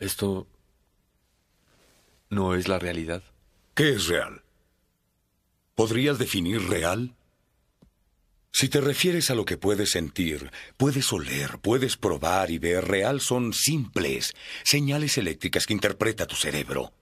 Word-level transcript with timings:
Esto 0.00 0.48
no 2.30 2.54
es 2.54 2.68
la 2.68 2.78
realidad. 2.78 3.22
¿Qué 3.74 3.90
es 3.90 4.08
real? 4.08 4.42
¿Podrías 5.74 6.18
definir 6.18 6.62
real? 6.68 7.14
Si 8.52 8.68
te 8.68 8.80
refieres 8.80 9.30
a 9.30 9.34
lo 9.34 9.44
que 9.44 9.58
puedes 9.58 9.90
sentir, 9.90 10.50
puedes 10.76 11.12
oler, 11.12 11.58
puedes 11.60 11.96
probar 11.96 12.50
y 12.50 12.58
ver, 12.58 12.88
real 12.88 13.20
son 13.20 13.52
simples 13.52 14.34
señales 14.64 15.18
eléctricas 15.18 15.66
que 15.66 15.74
interpreta 15.74 16.26
tu 16.26 16.34
cerebro. 16.34 16.92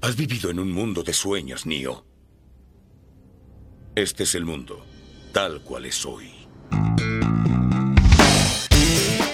Has 0.00 0.16
vivido 0.16 0.50
en 0.50 0.58
un 0.58 0.72
mundo 0.72 1.02
de 1.02 1.12
sueños, 1.12 1.66
Neo. 1.66 2.06
Este 3.94 4.22
es 4.22 4.34
el 4.34 4.46
mundo, 4.46 4.84
tal 5.32 5.62
cual 5.62 5.84
es 5.84 6.04
hoy. 6.06 6.32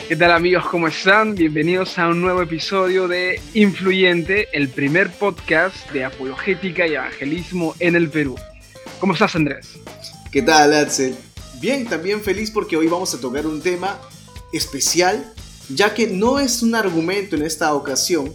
¿Qué 0.09 0.15
tal 0.15 0.31
amigos? 0.31 0.65
¿Cómo 0.71 0.87
están? 0.87 1.35
Bienvenidos 1.35 1.99
a 1.99 2.07
un 2.07 2.21
nuevo 2.21 2.41
episodio 2.41 3.09
de 3.09 3.41
Influyente, 3.55 4.47
el 4.53 4.69
primer 4.69 5.11
podcast 5.11 5.91
de 5.91 6.05
apologética 6.05 6.87
y 6.87 6.95
evangelismo 6.95 7.75
en 7.81 7.97
el 7.97 8.09
Perú. 8.09 8.37
¿Cómo 9.01 9.15
estás 9.15 9.35
Andrés? 9.35 9.73
¿Qué 10.31 10.43
tal 10.43 10.75
Axel? 10.75 11.17
Bien, 11.61 11.89
también 11.89 12.23
feliz 12.23 12.53
porque 12.53 12.77
hoy 12.77 12.87
vamos 12.87 13.13
a 13.15 13.21
tocar 13.21 13.49
un 13.49 13.61
tema 13.61 14.01
especial, 14.53 15.33
ya 15.71 15.93
que 15.93 16.07
no 16.07 16.39
es 16.39 16.63
un 16.63 16.77
argumento 16.77 17.35
en 17.35 17.43
esta 17.43 17.75
ocasión, 17.75 18.33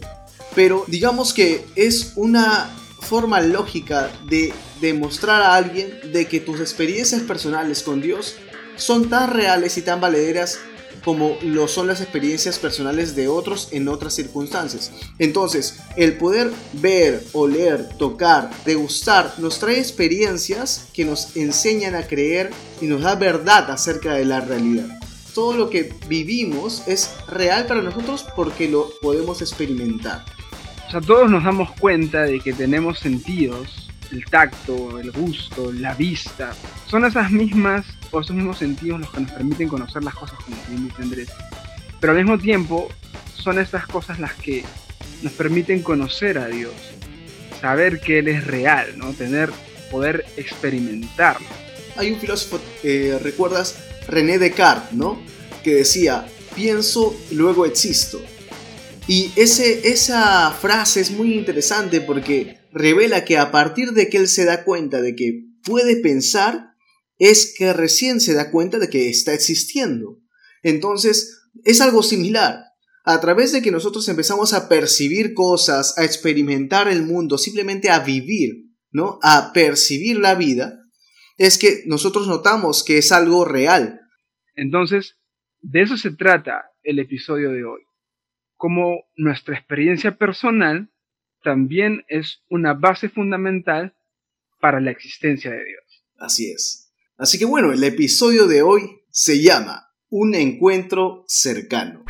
pero 0.53 0.83
digamos 0.87 1.33
que 1.33 1.63
es 1.77 2.11
una 2.17 2.69
forma 2.99 3.39
lógica 3.39 4.11
de 4.27 4.53
demostrar 4.81 5.41
a 5.41 5.55
alguien 5.55 6.11
de 6.11 6.27
que 6.27 6.41
tus 6.41 6.59
experiencias 6.59 7.21
personales 7.21 7.81
con 7.81 8.01
Dios 8.01 8.35
son 8.75 9.09
tan 9.09 9.31
reales 9.31 9.77
y 9.77 9.83
tan 9.83 10.01
valederas 10.01 10.59
como 11.03 11.37
lo 11.41 11.67
son 11.67 11.87
las 11.87 12.01
experiencias 12.01 12.59
personales 12.59 13.15
de 13.15 13.27
otros 13.27 13.69
en 13.71 13.87
otras 13.87 14.13
circunstancias. 14.13 14.91
Entonces, 15.19 15.79
el 15.95 16.17
poder 16.17 16.51
ver, 16.73 17.23
oler, 17.33 17.89
tocar, 17.97 18.49
degustar, 18.65 19.33
nos 19.37 19.59
trae 19.59 19.79
experiencias 19.79 20.87
que 20.93 21.05
nos 21.05 21.35
enseñan 21.35 21.95
a 21.95 22.07
creer 22.07 22.51
y 22.81 22.85
nos 22.85 23.01
da 23.01 23.15
verdad 23.15 23.69
acerca 23.71 24.13
de 24.13 24.25
la 24.25 24.41
realidad. 24.41 24.99
Todo 25.33 25.53
lo 25.53 25.69
que 25.69 25.93
vivimos 26.07 26.83
es 26.87 27.09
real 27.27 27.65
para 27.65 27.81
nosotros 27.81 28.25
porque 28.35 28.69
lo 28.69 28.91
podemos 29.01 29.41
experimentar. 29.41 30.25
O 30.87 30.91
sea, 30.91 31.01
todos 31.01 31.31
nos 31.31 31.43
damos 31.43 31.71
cuenta 31.79 32.23
de 32.23 32.41
que 32.41 32.51
tenemos 32.51 32.99
sentidos, 32.99 33.90
el 34.11 34.25
tacto, 34.25 34.99
el 34.99 35.11
gusto, 35.11 35.71
la 35.71 35.93
vista, 35.93 36.53
son 36.87 37.05
esas 37.05 37.31
mismas 37.31 37.85
o 38.11 38.21
esos 38.21 38.35
mismos 38.35 38.57
sentidos 38.57 38.99
los 38.99 39.11
que 39.11 39.21
nos 39.21 39.31
permiten 39.31 39.67
conocer 39.67 40.03
las 40.03 40.13
cosas 40.15 40.37
como 40.43 40.57
bien 40.69 40.87
dice 40.87 41.01
Andrés. 41.01 41.29
Pero 41.99 42.13
al 42.13 42.19
mismo 42.19 42.37
tiempo 42.37 42.89
son 43.35 43.59
estas 43.59 43.87
cosas 43.87 44.19
las 44.19 44.33
que 44.33 44.63
nos 45.21 45.33
permiten 45.33 45.81
conocer 45.81 46.37
a 46.37 46.47
Dios, 46.47 46.73
saber 47.59 47.99
que 47.99 48.19
Él 48.19 48.27
es 48.27 48.45
real, 48.45 48.97
¿no? 48.97 49.13
Tener, 49.13 49.51
poder 49.89 50.25
experimentarlo. 50.37 51.47
Hay 51.97 52.11
un 52.11 52.19
filósofo, 52.19 52.59
eh, 52.83 53.19
¿recuerdas? 53.21 53.77
René 54.07 54.39
Descartes, 54.39 54.93
¿no? 54.93 55.21
Que 55.63 55.75
decía, 55.75 56.25
pienso, 56.55 57.15
luego 57.31 57.65
existo. 57.65 58.21
Y 59.07 59.31
ese, 59.35 59.89
esa 59.89 60.51
frase 60.51 61.01
es 61.01 61.11
muy 61.11 61.33
interesante 61.33 62.01
porque 62.01 62.60
revela 62.71 63.25
que 63.25 63.37
a 63.37 63.51
partir 63.51 63.91
de 63.91 64.09
que 64.09 64.17
él 64.17 64.27
se 64.27 64.45
da 64.45 64.63
cuenta 64.63 65.01
de 65.01 65.15
que 65.15 65.45
puede 65.63 65.97
pensar, 65.97 66.71
es 67.17 67.53
que 67.55 67.73
recién 67.73 68.19
se 68.19 68.33
da 68.33 68.49
cuenta 68.49 68.79
de 68.79 68.89
que 68.89 69.09
está 69.09 69.33
existiendo. 69.33 70.17
Entonces, 70.63 71.41
es 71.63 71.81
algo 71.81 72.03
similar. 72.03 72.65
A 73.03 73.19
través 73.19 73.51
de 73.51 73.61
que 73.61 73.71
nosotros 73.71 74.07
empezamos 74.09 74.53
a 74.53 74.69
percibir 74.69 75.33
cosas, 75.33 75.97
a 75.97 76.03
experimentar 76.03 76.87
el 76.87 77.03
mundo, 77.03 77.37
simplemente 77.37 77.89
a 77.89 77.99
vivir, 77.99 78.71
¿no? 78.91 79.19
A 79.23 79.51
percibir 79.53 80.17
la 80.17 80.35
vida, 80.35 80.79
es 81.37 81.57
que 81.57 81.83
nosotros 81.87 82.27
notamos 82.27 82.83
que 82.83 82.97
es 82.99 83.11
algo 83.11 83.45
real. 83.45 83.99
Entonces, 84.55 85.17
de 85.59 85.81
eso 85.81 85.97
se 85.97 86.11
trata 86.11 86.65
el 86.83 86.99
episodio 86.99 87.51
de 87.51 87.63
hoy. 87.63 87.81
Como 88.55 89.05
nuestra 89.15 89.55
experiencia 89.55 90.17
personal 90.17 90.91
también 91.43 92.05
es 92.07 92.41
una 92.49 92.73
base 92.73 93.09
fundamental 93.09 93.95
para 94.59 94.79
la 94.79 94.91
existencia 94.91 95.51
de 95.51 95.63
Dios. 95.63 96.05
Así 96.17 96.51
es. 96.51 96.91
Así 97.17 97.39
que 97.39 97.45
bueno, 97.45 97.71
el 97.71 97.83
episodio 97.83 98.47
de 98.47 98.61
hoy 98.61 99.01
se 99.09 99.41
llama 99.41 99.91
Un 100.09 100.35
encuentro 100.35 101.23
cercano. 101.27 102.03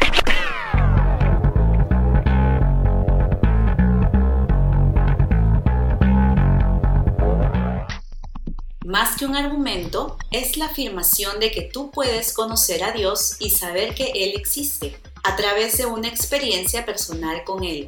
Más 8.85 9.17
que 9.17 9.25
un 9.25 9.37
argumento, 9.37 10.17
es 10.31 10.57
la 10.57 10.65
afirmación 10.65 11.39
de 11.39 11.51
que 11.51 11.61
tú 11.61 11.91
puedes 11.91 12.33
conocer 12.33 12.83
a 12.83 12.91
Dios 12.91 13.37
y 13.39 13.51
saber 13.51 13.95
que 13.95 14.11
Él 14.13 14.33
existe 14.35 14.93
a 15.23 15.37
través 15.37 15.77
de 15.77 15.85
una 15.85 16.09
experiencia 16.09 16.85
personal 16.85 17.43
con 17.45 17.63
Él. 17.63 17.87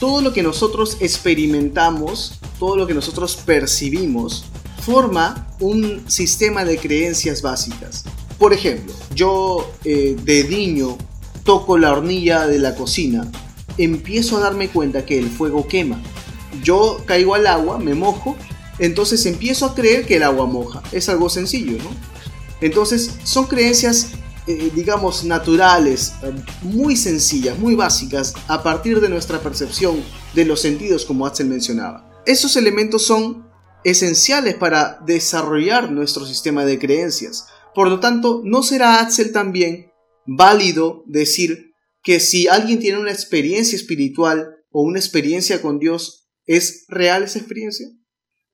Todo 0.00 0.20
lo 0.20 0.32
que 0.32 0.42
nosotros 0.42 0.96
experimentamos, 1.00 2.38
todo 2.58 2.76
lo 2.76 2.86
que 2.86 2.94
nosotros 2.94 3.36
percibimos, 3.36 4.44
forma 4.82 5.48
un 5.60 6.08
sistema 6.08 6.64
de 6.64 6.78
creencias 6.78 7.42
básicas. 7.42 8.04
Por 8.38 8.52
ejemplo, 8.52 8.94
yo 9.14 9.70
eh, 9.84 10.16
de 10.22 10.44
niño 10.44 10.96
toco 11.42 11.78
la 11.78 11.92
hornilla 11.92 12.46
de 12.46 12.58
la 12.58 12.74
cocina, 12.74 13.30
empiezo 13.78 14.36
a 14.36 14.40
darme 14.40 14.68
cuenta 14.68 15.04
que 15.04 15.18
el 15.18 15.28
fuego 15.28 15.66
quema. 15.66 16.00
Yo 16.62 17.02
caigo 17.06 17.34
al 17.34 17.46
agua, 17.46 17.78
me 17.78 17.94
mojo, 17.94 18.36
entonces 18.78 19.26
empiezo 19.26 19.66
a 19.66 19.74
creer 19.74 20.06
que 20.06 20.16
el 20.16 20.22
agua 20.22 20.46
moja. 20.46 20.82
Es 20.92 21.08
algo 21.08 21.28
sencillo, 21.28 21.78
¿no? 21.78 21.90
Entonces 22.60 23.14
son 23.24 23.46
creencias, 23.46 24.12
eh, 24.48 24.70
digamos, 24.74 25.24
naturales, 25.24 26.14
eh, 26.22 26.32
muy 26.62 26.96
sencillas, 26.96 27.58
muy 27.58 27.74
básicas, 27.74 28.32
a 28.48 28.62
partir 28.62 29.00
de 29.00 29.10
nuestra 29.10 29.40
percepción 29.40 30.02
de 30.34 30.46
los 30.46 30.62
sentidos, 30.62 31.04
como 31.04 31.26
Axel 31.26 31.48
mencionaba. 31.48 32.22
Esos 32.24 32.56
elementos 32.56 33.04
son 33.04 33.46
esenciales 33.84 34.54
para 34.54 35.00
desarrollar 35.04 35.92
nuestro 35.92 36.24
sistema 36.24 36.64
de 36.64 36.78
creencias. 36.78 37.48
Por 37.74 37.88
lo 37.88 38.00
tanto, 38.00 38.40
¿no 38.42 38.62
será 38.62 39.00
Axel 39.00 39.32
también 39.32 39.92
válido 40.26 41.04
decir 41.06 41.74
que 42.02 42.18
si 42.18 42.48
alguien 42.48 42.78
tiene 42.78 42.98
una 42.98 43.12
experiencia 43.12 43.76
espiritual 43.76 44.56
o 44.70 44.82
una 44.82 44.98
experiencia 44.98 45.60
con 45.60 45.78
Dios, 45.78 46.30
¿es 46.46 46.86
real 46.88 47.22
esa 47.22 47.38
experiencia? 47.38 47.86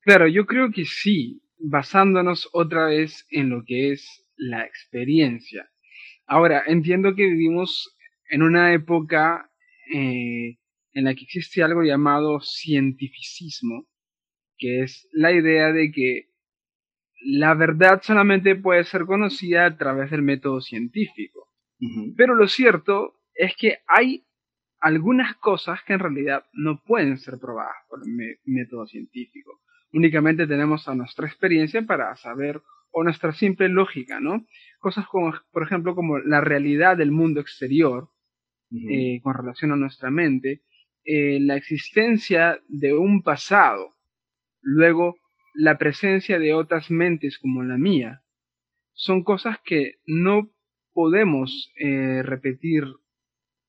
Claro, 0.00 0.26
yo 0.26 0.44
creo 0.44 0.70
que 0.74 0.84
sí, 0.86 1.40
basándonos 1.58 2.48
otra 2.52 2.86
vez 2.86 3.26
en 3.30 3.50
lo 3.50 3.62
que 3.64 3.92
es 3.92 4.04
la 4.36 4.64
experiencia. 4.64 5.70
Ahora, 6.26 6.62
entiendo 6.66 7.14
que 7.14 7.24
vivimos 7.24 7.96
en 8.30 8.42
una 8.42 8.72
época 8.72 9.50
eh, 9.92 10.56
en 10.92 11.04
la 11.04 11.14
que 11.14 11.24
existe 11.24 11.62
algo 11.62 11.82
llamado 11.82 12.40
cientificismo, 12.40 13.86
que 14.56 14.82
es 14.82 15.08
la 15.12 15.32
idea 15.32 15.72
de 15.72 15.90
que 15.90 16.30
la 17.24 17.54
verdad 17.54 18.02
solamente 18.02 18.54
puede 18.54 18.84
ser 18.84 19.06
conocida 19.06 19.66
a 19.66 19.76
través 19.76 20.10
del 20.10 20.22
método 20.22 20.60
científico. 20.60 21.48
Pero 22.16 22.34
lo 22.34 22.48
cierto 22.48 23.20
es 23.34 23.54
que 23.56 23.78
hay 23.86 24.24
algunas 24.80 25.36
cosas 25.36 25.82
que 25.82 25.94
en 25.94 25.98
realidad 25.98 26.44
no 26.52 26.82
pueden 26.82 27.18
ser 27.18 27.38
probadas 27.38 27.76
por 27.88 28.00
el 28.02 28.38
método 28.44 28.86
científico. 28.86 29.60
Únicamente 29.92 30.46
tenemos 30.46 30.88
a 30.88 30.94
nuestra 30.94 31.26
experiencia 31.26 31.82
para 31.82 32.14
saber, 32.16 32.62
o 32.94 33.04
nuestra 33.04 33.32
simple 33.32 33.68
lógica, 33.68 34.20
¿no? 34.20 34.46
Cosas 34.78 35.06
como, 35.08 35.34
por 35.52 35.62
ejemplo, 35.62 35.94
como 35.94 36.18
la 36.18 36.40
realidad 36.40 36.96
del 36.96 37.10
mundo 37.10 37.40
exterior, 37.40 38.08
eh, 38.90 39.20
con 39.22 39.34
relación 39.34 39.72
a 39.72 39.76
nuestra 39.76 40.10
mente, 40.10 40.62
eh, 41.04 41.38
la 41.40 41.56
existencia 41.56 42.58
de 42.68 42.94
un 42.94 43.22
pasado, 43.22 43.94
Luego, 44.64 45.16
la 45.54 45.76
presencia 45.76 46.38
de 46.38 46.54
otras 46.54 46.90
mentes 46.90 47.38
como 47.38 47.62
la 47.62 47.76
mía 47.76 48.22
son 48.94 49.22
cosas 49.22 49.58
que 49.62 49.96
no 50.06 50.50
podemos 50.94 51.70
eh, 51.76 52.22
repetir 52.22 52.84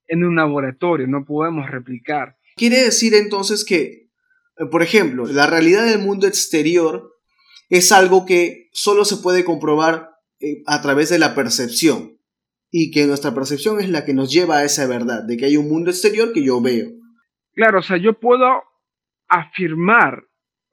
en 0.08 0.24
un 0.24 0.38
laboratorio, 0.38 1.06
no 1.08 1.26
podemos 1.26 1.70
replicar. 1.70 2.38
Quiere 2.56 2.78
decir 2.78 3.14
entonces 3.14 3.66
que, 3.66 4.10
eh, 4.58 4.66
por 4.72 4.84
ejemplo, 4.84 5.26
la 5.26 5.48
realidad 5.48 5.86
del 5.86 6.00
mundo 6.00 6.28
exterior 6.28 7.12
es 7.70 7.92
algo 7.92 8.26
que 8.26 8.70
solo 8.74 9.06
se 9.06 9.18
puede 9.18 9.44
comprobar 9.44 10.10
eh, 10.40 10.64
a 10.68 10.82
través 10.82 11.10
de 11.10 11.20
la 11.20 11.36
percepción 11.36 12.18
y 12.72 12.92
que 12.92 13.08
nuestra 13.08 13.34
percepción 13.34 13.80
es 13.80 13.90
la 13.90 14.06
que 14.06 14.14
nos 14.14 14.32
lleva 14.32 14.58
a 14.58 14.64
esa 14.64 14.86
verdad, 14.88 15.24
de 15.24 15.38
que 15.38 15.46
hay 15.46 15.58
un 15.58 15.70
mundo 15.70 15.92
exterior 15.92 16.34
que 16.34 16.44
yo 16.44 16.62
veo. 16.62 16.90
Claro, 17.54 17.80
o 17.80 17.84
sea, 17.84 17.98
yo 17.98 18.20
puedo 18.20 18.46
afirmar 19.28 20.24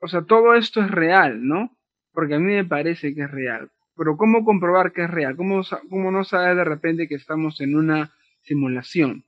o 0.03 0.09
sea, 0.09 0.23
todo 0.23 0.55
esto 0.55 0.83
es 0.83 0.91
real, 0.91 1.47
¿no? 1.47 1.79
Porque 2.13 2.35
a 2.35 2.41
mí 2.41 2.53
me 2.53 2.65
parece 2.65 3.15
que 3.15 3.23
es 3.23 3.31
real. 3.31 3.71
Pero 3.97 4.17
¿cómo 4.17 4.45
comprobar 4.45 4.93
que 4.93 5.05
es 5.05 5.11
real? 5.11 5.37
¿Cómo, 5.37 5.63
cómo 5.89 6.11
no 6.11 6.25
sabes 6.25 6.57
de 6.57 6.65
repente 6.65 7.07
que 7.07 7.15
estamos 7.15 7.61
en 7.61 7.77
una 7.77 8.13
simulación. 8.43 9.25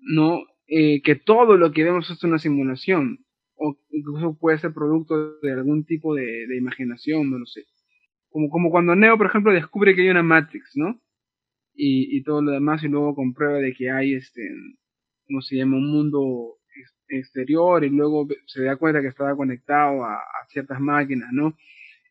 No 0.00 0.44
eh, 0.66 1.02
que 1.02 1.14
todo 1.14 1.58
lo 1.58 1.72
que 1.72 1.84
vemos 1.84 2.08
es 2.08 2.24
una 2.24 2.38
simulación. 2.38 3.18
Incluso 3.90 4.36
puede 4.38 4.58
ser 4.58 4.72
producto 4.72 5.38
de 5.40 5.52
algún 5.52 5.84
tipo 5.84 6.14
de, 6.14 6.46
imaginación, 6.56 7.30
no 7.30 7.38
lo 7.38 7.46
sé. 7.46 7.64
Como, 8.30 8.48
como 8.48 8.70
cuando 8.70 8.94
Neo, 8.94 9.18
por 9.18 9.26
ejemplo, 9.26 9.52
descubre 9.52 9.94
que 9.94 10.02
hay 10.02 10.10
una 10.10 10.22
Matrix, 10.22 10.72
¿no? 10.74 11.00
Y, 11.74 12.16
y 12.16 12.22
todo 12.22 12.42
lo 12.42 12.52
demás, 12.52 12.82
y 12.84 12.88
luego 12.88 13.14
comprueba 13.14 13.58
de 13.58 13.72
que 13.72 13.90
hay 13.90 14.14
este, 14.14 14.42
¿cómo 15.26 15.40
se 15.42 15.56
llama? 15.56 15.76
Un 15.76 15.90
mundo 15.90 16.60
exterior 17.08 17.84
y 17.84 17.90
luego 17.90 18.26
se 18.46 18.62
da 18.62 18.76
cuenta 18.76 19.00
que 19.00 19.08
estaba 19.08 19.36
conectado 19.36 20.04
a, 20.04 20.20
ciertas 20.48 20.80
máquinas, 20.80 21.28
¿no? 21.32 21.56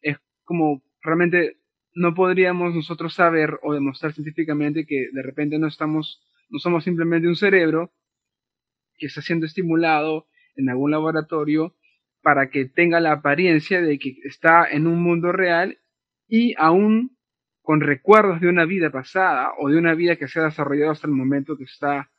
Es 0.02 0.18
como 0.44 0.82
realmente 1.02 1.58
no 1.94 2.14
podríamos 2.14 2.74
nosotros 2.74 3.14
saber 3.14 3.60
o 3.64 3.74
demostrar 3.74 4.14
científicamente 4.14 4.86
que 4.86 5.08
de 5.12 5.22
repente 5.22 5.60
no 5.60 5.68
estamos, 5.68 6.22
no 6.50 6.60
somos 6.60 6.84
simplemente 6.84 7.28
un 7.28 7.36
cerebro 7.36 7.92
que 8.98 9.08
está 9.08 9.22
siendo 9.22 9.46
estimulado 9.46 10.28
en 10.56 10.70
algún 10.70 10.92
laboratorio 10.92 11.76
para 12.22 12.50
que 12.50 12.66
tenga 12.66 13.00
la 13.00 13.14
apariencia 13.14 13.82
de 13.82 13.98
que 13.98 14.16
está 14.24 14.66
en 14.70 14.88
un 14.88 15.02
mundo 15.02 15.32
real 15.32 15.80
y 16.28 16.54
aún 16.58 17.18
con 17.62 17.82
recuerdos 17.82 18.42
de 18.42 18.50
una 18.50 18.66
vida 18.66 18.92
pasada 18.92 19.52
o 19.60 19.70
de 19.70 19.78
una 19.78 19.94
vida 19.94 20.16
que 20.16 20.28
se 20.28 20.40
ha 20.40 20.46
desarrollado 20.46 20.92
hasta 20.92 21.08
el 21.08 21.14
momento 21.14 21.58
que 21.58 21.66
está 21.66 22.12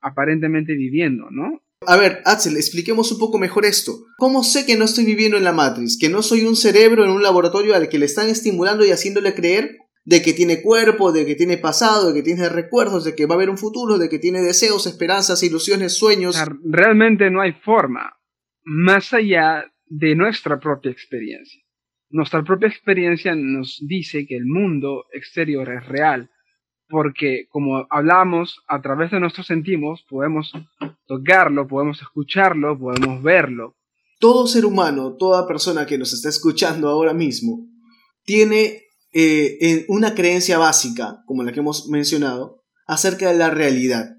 aparentemente 0.00 0.74
viviendo, 0.74 1.30
¿no? 1.30 1.62
A 1.86 1.96
ver, 1.96 2.22
Axel, 2.24 2.56
expliquemos 2.56 3.10
un 3.10 3.18
poco 3.18 3.38
mejor 3.38 3.64
esto. 3.64 4.06
¿Cómo 4.18 4.44
sé 4.44 4.64
que 4.64 4.76
no 4.76 4.84
estoy 4.84 5.04
viviendo 5.04 5.36
en 5.36 5.44
la 5.44 5.52
Matrix? 5.52 5.98
Que 5.98 6.08
no 6.08 6.22
soy 6.22 6.44
un 6.44 6.54
cerebro 6.54 7.04
en 7.04 7.10
un 7.10 7.22
laboratorio 7.22 7.74
al 7.74 7.88
que 7.88 7.98
le 7.98 8.06
están 8.06 8.28
estimulando 8.28 8.84
y 8.84 8.90
haciéndole 8.90 9.34
creer 9.34 9.78
de 10.04 10.22
que 10.22 10.32
tiene 10.32 10.62
cuerpo, 10.62 11.12
de 11.12 11.24
que 11.24 11.34
tiene 11.36 11.58
pasado, 11.58 12.08
de 12.08 12.14
que 12.14 12.22
tiene 12.22 12.48
recuerdos, 12.48 13.04
de 13.04 13.14
que 13.14 13.26
va 13.26 13.34
a 13.34 13.36
haber 13.36 13.50
un 13.50 13.58
futuro, 13.58 13.98
de 13.98 14.08
que 14.08 14.18
tiene 14.18 14.40
deseos, 14.40 14.86
esperanzas, 14.86 15.42
ilusiones, 15.42 15.96
sueños. 15.96 16.36
Realmente 16.64 17.30
no 17.30 17.40
hay 17.40 17.52
forma 17.52 18.16
más 18.64 19.12
allá 19.12 19.64
de 19.86 20.14
nuestra 20.14 20.58
propia 20.58 20.90
experiencia. 20.90 21.60
Nuestra 22.10 22.42
propia 22.42 22.68
experiencia 22.68 23.34
nos 23.34 23.82
dice 23.86 24.26
que 24.26 24.36
el 24.36 24.44
mundo 24.44 25.06
exterior 25.12 25.70
es 25.72 25.86
real, 25.86 26.30
porque 26.88 27.46
como 27.48 27.86
hablamos, 27.88 28.62
a 28.68 28.82
través 28.82 29.10
de 29.10 29.20
nuestros 29.20 29.46
sentidos 29.46 30.04
podemos 30.08 30.52
tocarlo, 31.06 31.66
podemos 31.66 32.02
escucharlo, 32.02 32.78
podemos 32.78 33.22
verlo. 33.22 33.76
Todo 34.18 34.46
ser 34.46 34.66
humano, 34.66 35.16
toda 35.16 35.48
persona 35.48 35.86
que 35.86 35.98
nos 35.98 36.12
está 36.12 36.28
escuchando 36.28 36.88
ahora 36.88 37.14
mismo, 37.14 37.66
tiene 38.24 38.82
eh, 39.12 39.84
una 39.88 40.14
creencia 40.14 40.58
básica, 40.58 41.22
como 41.26 41.42
la 41.42 41.52
que 41.52 41.60
hemos 41.60 41.88
mencionado, 41.88 42.64
acerca 42.86 43.30
de 43.30 43.38
la 43.38 43.50
realidad. 43.50 44.16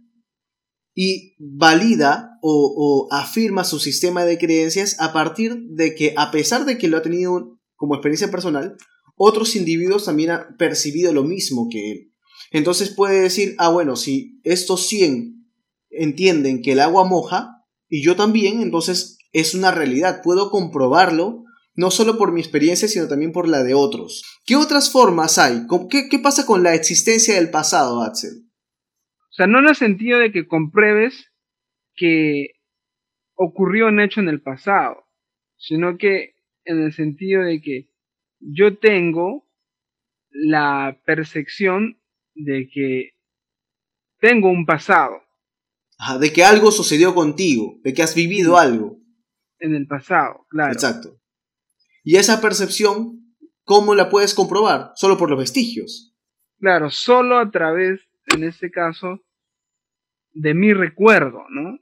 Y 0.95 1.35
valida 1.39 2.37
o, 2.41 2.73
o 2.77 3.13
afirma 3.13 3.63
su 3.63 3.79
sistema 3.79 4.25
de 4.25 4.37
creencias 4.37 4.99
a 4.99 5.11
partir 5.11 5.57
de 5.69 5.95
que, 5.95 6.13
a 6.17 6.29
pesar 6.31 6.65
de 6.65 6.77
que 6.77 6.87
lo 6.87 6.97
ha 6.97 7.01
tenido 7.01 7.59
como 7.75 7.95
experiencia 7.95 8.29
personal, 8.29 8.77
otros 9.15 9.55
individuos 9.55 10.05
también 10.05 10.31
han 10.31 10.57
percibido 10.57 11.13
lo 11.13 11.23
mismo 11.23 11.67
que 11.69 11.91
él. 11.91 12.13
Entonces 12.51 12.89
puede 12.89 13.21
decir, 13.21 13.55
ah, 13.57 13.69
bueno, 13.69 13.95
si 13.95 14.39
estos 14.43 14.87
100 14.87 15.49
entienden 15.89 16.61
que 16.61 16.73
el 16.73 16.79
agua 16.79 17.05
moja, 17.05 17.63
y 17.89 18.03
yo 18.03 18.15
también, 18.15 18.61
entonces 18.61 19.17
es 19.31 19.55
una 19.55 19.71
realidad, 19.71 20.21
puedo 20.23 20.51
comprobarlo, 20.51 21.42
no 21.75 21.91
solo 21.91 22.17
por 22.17 22.31
mi 22.31 22.41
experiencia, 22.41 22.87
sino 22.87 23.07
también 23.07 23.31
por 23.31 23.47
la 23.47 23.63
de 23.63 23.73
otros. 23.73 24.23
¿Qué 24.45 24.55
otras 24.55 24.91
formas 24.91 25.37
hay? 25.37 25.65
¿Qué, 25.89 26.07
qué 26.09 26.19
pasa 26.19 26.45
con 26.45 26.63
la 26.63 26.75
existencia 26.75 27.35
del 27.35 27.49
pasado, 27.49 28.01
Axel? 28.01 28.43
O 29.29 29.33
sea, 29.33 29.47
no 29.47 29.59
en 29.59 29.67
el 29.67 29.75
sentido 29.75 30.19
de 30.19 30.31
que 30.31 30.47
compruebes 30.47 31.31
que 31.95 32.49
ocurrió 33.35 33.87
un 33.87 33.99
hecho 33.99 34.19
en 34.19 34.29
el 34.29 34.41
pasado, 34.41 35.05
sino 35.57 35.97
que 35.97 36.35
en 36.65 36.81
el 36.81 36.93
sentido 36.93 37.43
de 37.43 37.61
que 37.61 37.89
yo 38.39 38.77
tengo 38.77 39.47
la 40.29 40.99
percepción 41.05 41.99
de 42.35 42.69
que 42.71 43.11
tengo 44.19 44.49
un 44.49 44.65
pasado. 44.65 45.21
de 46.19 46.33
que 46.33 46.43
algo 46.43 46.71
sucedió 46.71 47.13
contigo, 47.13 47.79
de 47.83 47.93
que 47.93 48.03
has 48.03 48.15
vivido 48.15 48.57
algo. 48.57 48.99
En 49.59 49.75
el 49.75 49.87
pasado, 49.87 50.45
claro. 50.49 50.73
Exacto. 50.73 51.22
Y 52.03 52.17
esa 52.17 52.41
percepción, 52.41 53.35
¿cómo 53.63 53.95
la 53.95 54.09
puedes 54.09 54.33
comprobar? 54.33 54.91
Solo 54.95 55.17
por 55.17 55.29
los 55.29 55.39
vestigios. 55.39 56.13
Claro, 56.59 56.89
solo 56.89 57.39
a 57.39 57.49
través, 57.49 58.01
en 58.35 58.43
este 58.43 58.71
caso, 58.71 59.21
de 60.31 60.53
mi 60.53 60.73
recuerdo, 60.73 61.45
¿no? 61.49 61.79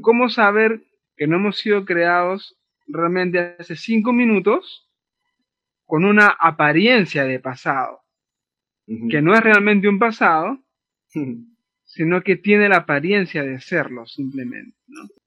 ¿Cómo 0.00 0.28
saber 0.28 0.84
que 1.16 1.26
no 1.26 1.36
hemos 1.36 1.58
sido 1.58 1.84
creados 1.84 2.56
realmente 2.86 3.56
hace 3.58 3.74
cinco 3.74 4.12
minutos 4.12 4.88
con 5.84 6.04
una 6.04 6.28
apariencia 6.28 7.24
de 7.24 7.40
pasado? 7.40 8.06
que 9.10 9.20
no 9.20 9.34
es 9.34 9.42
realmente 9.42 9.88
un 9.88 9.98
pasado, 9.98 10.62
sino 11.84 12.22
que 12.22 12.36
tiene 12.36 12.68
la 12.68 12.78
apariencia 12.78 13.42
de 13.42 13.60
serlo 13.60 14.06
simplemente. 14.06 14.76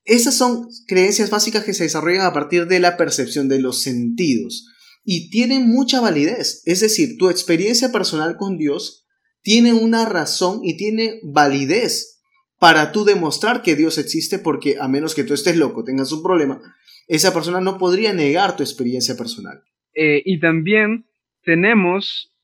Esas 0.09 0.35
son 0.35 0.67
creencias 0.87 1.29
básicas 1.29 1.63
que 1.63 1.73
se 1.73 1.83
desarrollan 1.83 2.25
a 2.25 2.33
partir 2.33 2.65
de 2.65 2.79
la 2.79 2.97
percepción 2.97 3.47
de 3.47 3.61
los 3.61 3.83
sentidos 3.83 4.67
y 5.03 5.29
tienen 5.29 5.67
mucha 5.67 6.01
validez. 6.01 6.63
Es 6.65 6.79
decir, 6.79 7.17
tu 7.17 7.29
experiencia 7.29 7.91
personal 7.91 8.35
con 8.35 8.57
Dios 8.57 9.07
tiene 9.43 9.71
una 9.71 10.05
razón 10.05 10.61
y 10.63 10.77
tiene 10.77 11.19
validez 11.23 12.21
para 12.57 12.91
tú 12.91 13.05
demostrar 13.05 13.61
que 13.61 13.75
Dios 13.75 13.99
existe 13.99 14.39
porque 14.39 14.77
a 14.79 14.87
menos 14.87 15.13
que 15.13 15.23
tú 15.23 15.35
estés 15.35 15.55
loco, 15.55 15.83
tengas 15.83 16.11
un 16.11 16.23
problema, 16.23 16.59
esa 17.07 17.31
persona 17.31 17.61
no 17.61 17.77
podría 17.77 18.11
negar 18.11 18.57
tu 18.57 18.63
experiencia 18.63 19.15
personal. 19.15 19.61
Eh, 19.93 20.23
y 20.25 20.39
también 20.39 21.05
tenemos 21.43 22.35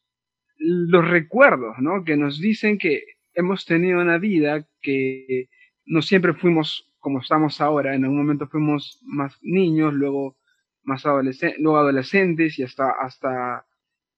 los 0.57 1.07
recuerdos, 1.07 1.75
¿no? 1.79 2.03
Que 2.05 2.15
nos 2.15 2.39
dicen 2.39 2.77
que 2.77 3.03
hemos 3.33 3.65
tenido 3.65 3.99
una 3.99 4.19
vida 4.19 4.67
que 4.81 5.49
no 5.85 6.03
siempre 6.03 6.33
fuimos 6.33 6.91
como 7.05 7.19
estamos 7.19 7.61
ahora, 7.61 7.93
en 7.93 8.03
algún 8.03 8.17
momento 8.17 8.47
fuimos 8.47 8.99
más 9.03 9.37
niños, 9.43 9.93
luego 9.93 10.37
más 10.81 11.05
adolescentes, 11.05 11.59
luego 11.59 11.77
adolescentes 11.77 12.57
y 12.57 12.63
hasta, 12.63 12.89
hasta 12.99 13.67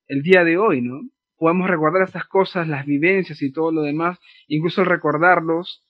el 0.07 0.21
día 0.23 0.45
de 0.45 0.57
hoy, 0.57 0.81
¿no? 0.81 1.01
Podemos 1.35 1.69
recordar 1.69 2.03
estas 2.03 2.25
cosas, 2.27 2.65
las 2.69 2.85
vivencias 2.85 3.41
y 3.41 3.51
todo 3.51 3.73
lo 3.73 3.81
demás, 3.81 4.19
incluso 4.47 4.85
recordarlos, 4.85 5.85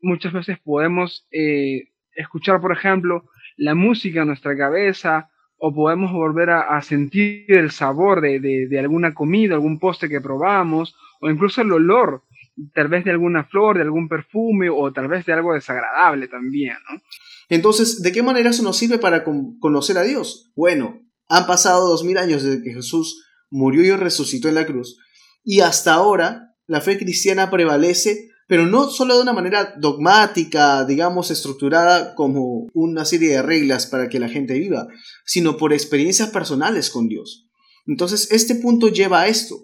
muchas 0.00 0.32
veces 0.32 0.58
podemos 0.58 1.28
eh, 1.30 1.90
escuchar, 2.16 2.60
por 2.60 2.72
ejemplo, 2.72 3.30
la 3.56 3.76
música 3.76 4.22
en 4.22 4.26
nuestra 4.26 4.56
cabeza 4.56 5.30
o 5.58 5.72
podemos 5.72 6.10
volver 6.10 6.50
a, 6.50 6.82
sentir 6.82 7.44
el 7.52 7.70
sabor 7.70 8.20
de, 8.20 8.78
alguna 8.80 9.14
comida, 9.14 9.54
algún 9.54 9.78
postre 9.78 10.08
que 10.08 10.20
probamos, 10.20 10.96
o 11.20 11.30
incluso 11.30 11.62
el 11.62 11.70
olor, 11.70 12.24
tal 12.74 12.88
vez 12.88 13.04
de 13.04 13.10
alguna 13.10 13.44
flor, 13.44 13.76
de 13.76 13.82
algún 13.82 14.08
perfume, 14.08 14.68
o 14.70 14.92
tal 14.92 15.08
vez 15.08 15.26
de 15.26 15.32
algo 15.32 15.54
desagradable 15.54 16.28
también, 16.28 16.76
¿no? 16.90 17.00
Entonces, 17.48 18.02
¿de 18.02 18.12
qué 18.12 18.22
manera 18.22 18.50
eso 18.50 18.62
nos 18.62 18.76
sirve 18.76 18.98
para 18.98 19.24
conocer 19.24 19.98
a 19.98 20.02
Dios? 20.02 20.50
Bueno, 20.56 21.02
han 21.28 21.46
pasado 21.46 21.88
dos 21.88 22.04
mil 22.04 22.18
años 22.18 22.42
desde 22.42 22.62
que 22.62 22.72
Jesús 22.72 23.24
murió 23.50 23.84
y 23.84 23.96
resucitó 23.96 24.48
en 24.48 24.56
la 24.56 24.66
cruz, 24.66 24.98
y 25.44 25.60
hasta 25.60 25.94
ahora 25.94 26.54
la 26.66 26.80
fe 26.80 26.98
cristiana 26.98 27.50
prevalece 27.50 28.30
pero 28.46 28.66
no 28.66 28.90
solo 28.90 29.16
de 29.16 29.22
una 29.22 29.32
manera 29.32 29.74
dogmática, 29.76 30.84
digamos, 30.84 31.30
estructurada 31.30 32.14
como 32.14 32.68
una 32.74 33.04
serie 33.04 33.30
de 33.30 33.42
reglas 33.42 33.86
para 33.86 34.08
que 34.08 34.20
la 34.20 34.28
gente 34.28 34.54
viva, 34.54 34.86
sino 35.24 35.56
por 35.56 35.72
experiencias 35.72 36.30
personales 36.30 36.90
con 36.90 37.08
Dios. 37.08 37.48
Entonces, 37.86 38.30
este 38.30 38.54
punto 38.54 38.88
lleva 38.88 39.22
a 39.22 39.28
esto, 39.28 39.56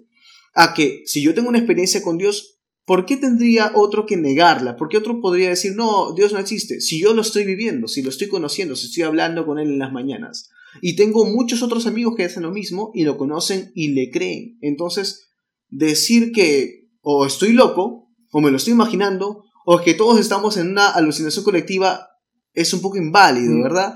a 0.55 0.75
que 0.75 1.03
si 1.07 1.23
yo 1.23 1.33
tengo 1.33 1.49
una 1.49 1.59
experiencia 1.59 2.03
con 2.03 2.19
Dios, 2.19 2.52
¿por 2.85 3.07
qué 3.07 3.17
tendría 3.17 3.73
otro 3.75 4.07
que 4.07 4.17
negarla? 4.17 4.77
¿Por 4.77 4.89
qué 4.89 4.99
otro 4.99 5.21
podría 5.21 5.49
decir, 5.49 5.75
no, 5.77 6.13
Dios 6.15 6.33
no 6.33 6.39
existe? 6.39 6.81
Si 6.81 7.01
yo 7.01 7.15
lo 7.15 7.23
estoy 7.23 7.45
viviendo, 7.45 7.89
si 7.89 8.03
lo 8.03 8.11
estoy 8.11 8.29
conociendo, 8.29 8.77
si 8.77 8.87
estoy 8.87 9.05
hablando 9.05 9.47
con 9.47 9.59
Él 9.59 9.69
en 9.69 9.79
las 9.79 9.93
mañanas. 9.93 10.51
Y 10.81 10.97
tengo 10.97 11.27
muchos 11.27 11.63
otros 11.63 11.87
amigos 11.87 12.15
que 12.17 12.25
hacen 12.25 12.45
lo 12.45 12.51
mismo 12.51 12.91
y 12.95 13.05
lo 13.05 13.19
conocen 13.19 13.73
y 13.75 13.93
le 13.93 14.11
creen. 14.11 14.59
Entonces, 14.63 15.31
decir 15.69 16.33
que 16.33 16.89
o 17.03 17.27
estoy 17.27 17.53
loco 17.53 18.03
o 18.33 18.41
me 18.41 18.51
lo 18.51 18.57
estoy 18.57 18.73
imaginando, 18.73 19.45
o 19.65 19.81
que 19.81 19.95
todos 19.95 20.19
estamos 20.19 20.57
en 20.57 20.71
una 20.71 20.89
alucinación 20.89 21.45
colectiva, 21.45 22.09
es 22.55 22.73
un 22.73 22.81
poco 22.81 22.97
inválido. 22.97 23.63
¿verdad? 23.63 23.95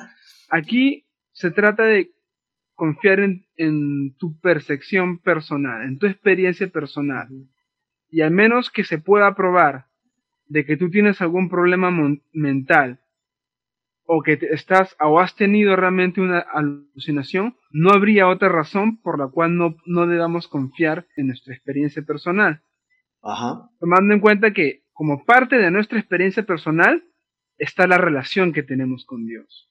Aquí 0.50 1.06
se 1.32 1.50
trata 1.50 1.84
de 1.84 2.12
confiar 2.74 3.20
en, 3.20 4.14
tu 4.18 4.38
percepción 4.40 5.18
personal, 5.20 5.82
en 5.88 5.98
tu 5.98 6.06
experiencia 6.06 6.68
personal. 6.68 7.28
Y 8.10 8.20
al 8.20 8.30
menos 8.30 8.70
que 8.70 8.84
se 8.84 8.98
pueda 8.98 9.34
probar 9.34 9.86
de 10.46 10.64
que 10.64 10.76
tú 10.76 10.90
tienes 10.90 11.20
algún 11.20 11.48
problema 11.48 11.90
mental 12.32 13.00
o 14.04 14.22
que 14.22 14.38
estás 14.52 14.96
o 15.00 15.18
has 15.18 15.34
tenido 15.34 15.74
realmente 15.74 16.20
una 16.20 16.38
alucinación, 16.38 17.56
no 17.70 17.90
habría 17.90 18.28
otra 18.28 18.48
razón 18.48 19.00
por 19.00 19.18
la 19.18 19.28
cual 19.28 19.56
no, 19.56 19.76
no 19.84 20.06
debamos 20.06 20.46
confiar 20.46 21.06
en 21.16 21.28
nuestra 21.28 21.54
experiencia 21.54 22.02
personal. 22.02 22.62
Ajá. 23.22 23.68
Tomando 23.80 24.14
en 24.14 24.20
cuenta 24.20 24.52
que 24.52 24.84
como 24.92 25.24
parte 25.24 25.56
de 25.56 25.70
nuestra 25.70 25.98
experiencia 25.98 26.44
personal 26.44 27.04
está 27.58 27.86
la 27.86 27.98
relación 27.98 28.52
que 28.52 28.62
tenemos 28.62 29.04
con 29.04 29.26
Dios. 29.26 29.70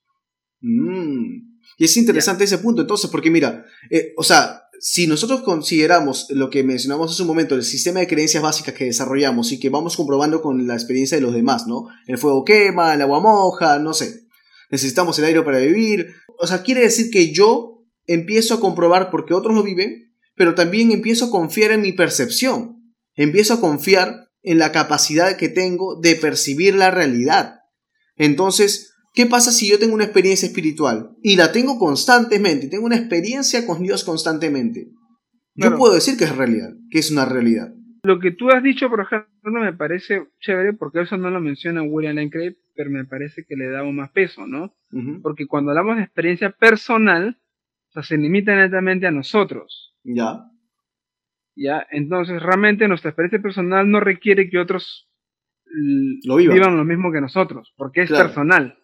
Mm. 0.61 1.55
Y 1.77 1.85
es 1.85 1.97
interesante 1.97 2.43
ese 2.43 2.57
punto, 2.57 2.81
entonces, 2.81 3.09
porque 3.09 3.29
mira, 3.29 3.65
eh, 3.89 4.13
o 4.17 4.23
sea, 4.23 4.63
si 4.79 5.07
nosotros 5.07 5.41
consideramos 5.41 6.27
lo 6.29 6.49
que 6.49 6.63
mencionamos 6.63 7.11
hace 7.11 7.21
un 7.21 7.27
momento, 7.27 7.55
el 7.55 7.63
sistema 7.63 7.99
de 7.99 8.07
creencias 8.07 8.43
básicas 8.43 8.73
que 8.73 8.85
desarrollamos 8.85 9.51
y 9.51 9.59
que 9.59 9.69
vamos 9.69 9.97
comprobando 9.97 10.41
con 10.41 10.67
la 10.67 10.73
experiencia 10.73 11.17
de 11.17 11.21
los 11.21 11.33
demás, 11.33 11.67
¿no? 11.67 11.87
El 12.07 12.17
fuego 12.17 12.43
quema, 12.43 12.93
el 12.93 13.01
agua 13.01 13.19
moja, 13.19 13.79
no 13.79 13.93
sé. 13.93 14.27
Necesitamos 14.69 15.17
el 15.19 15.25
aire 15.25 15.41
para 15.43 15.59
vivir. 15.59 16.13
O 16.39 16.47
sea, 16.47 16.63
quiere 16.63 16.81
decir 16.81 17.09
que 17.11 17.31
yo 17.31 17.83
empiezo 18.07 18.53
a 18.53 18.59
comprobar 18.59 19.09
porque 19.11 19.33
otros 19.33 19.55
lo 19.55 19.63
viven, 19.63 20.13
pero 20.35 20.55
también 20.55 20.91
empiezo 20.91 21.25
a 21.25 21.31
confiar 21.31 21.71
en 21.71 21.81
mi 21.81 21.93
percepción. 21.93 22.93
Empiezo 23.15 23.53
a 23.53 23.61
confiar 23.61 24.29
en 24.43 24.59
la 24.59 24.71
capacidad 24.71 25.37
que 25.37 25.49
tengo 25.49 25.99
de 25.99 26.15
percibir 26.15 26.75
la 26.75 26.91
realidad. 26.91 27.61
Entonces, 28.15 28.94
¿Qué 29.15 29.25
pasa 29.25 29.51
si 29.51 29.69
yo 29.69 29.79
tengo 29.79 29.95
una 29.95 30.03
experiencia 30.03 30.45
espiritual 30.45 31.15
y 31.23 31.37
la 31.37 31.53
tengo 31.53 31.79
constantemente, 31.79 32.67
tengo 32.67 32.85
una 32.85 32.97
experiencia 32.97 33.65
con 33.65 33.81
Dios 33.81 34.03
constantemente? 34.03 34.89
Yo 35.55 35.77
puedo 35.77 35.93
decir 35.93 36.17
que 36.17 36.25
es 36.25 36.35
realidad, 36.35 36.73
que 36.91 36.99
es 36.99 37.11
una 37.11 37.23
realidad. 37.23 37.73
Lo 38.03 38.19
que 38.19 38.31
tú 38.31 38.49
has 38.49 38.61
dicho, 38.61 38.89
por 38.89 38.99
ejemplo, 38.99 39.61
me 39.61 39.73
parece 39.73 40.27
chévere 40.41 40.73
porque 40.73 41.01
eso 41.01 41.17
no 41.17 41.29
lo 41.29 41.39
menciona 41.39 41.81
William 41.81 42.15
Lane 42.15 42.29
Craig, 42.29 42.57
pero 42.75 42.89
me 42.89 43.05
parece 43.05 43.45
que 43.47 43.55
le 43.55 43.69
da 43.69 43.83
más 43.85 44.11
peso, 44.11 44.45
¿no? 44.47 44.75
Porque 45.23 45.47
cuando 45.47 45.71
hablamos 45.71 45.95
de 45.95 46.03
experiencia 46.03 46.51
personal, 46.51 47.39
o 47.89 47.91
sea, 47.93 48.03
se 48.03 48.17
limita 48.17 48.53
netamente 48.53 49.07
a 49.07 49.11
nosotros. 49.11 49.95
Ya. 50.03 50.43
Ya, 51.55 51.87
entonces 51.89 52.43
realmente 52.43 52.87
nuestra 52.89 53.11
experiencia 53.11 53.41
personal 53.41 53.89
no 53.89 54.01
requiere 54.01 54.49
que 54.49 54.59
otros 54.59 55.09
lo 56.23 56.37
vivan. 56.37 56.77
lo 56.77 56.85
mismo 56.85 57.11
que 57.11 57.21
nosotros, 57.21 57.73
porque 57.77 58.03
es 58.03 58.09
personal. 58.09 58.77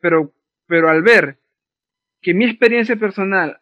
pero, 0.00 0.34
pero 0.66 0.88
al 0.88 1.02
ver 1.02 1.38
que 2.20 2.34
mi 2.34 2.44
experiencia 2.44 2.96
personal 2.96 3.60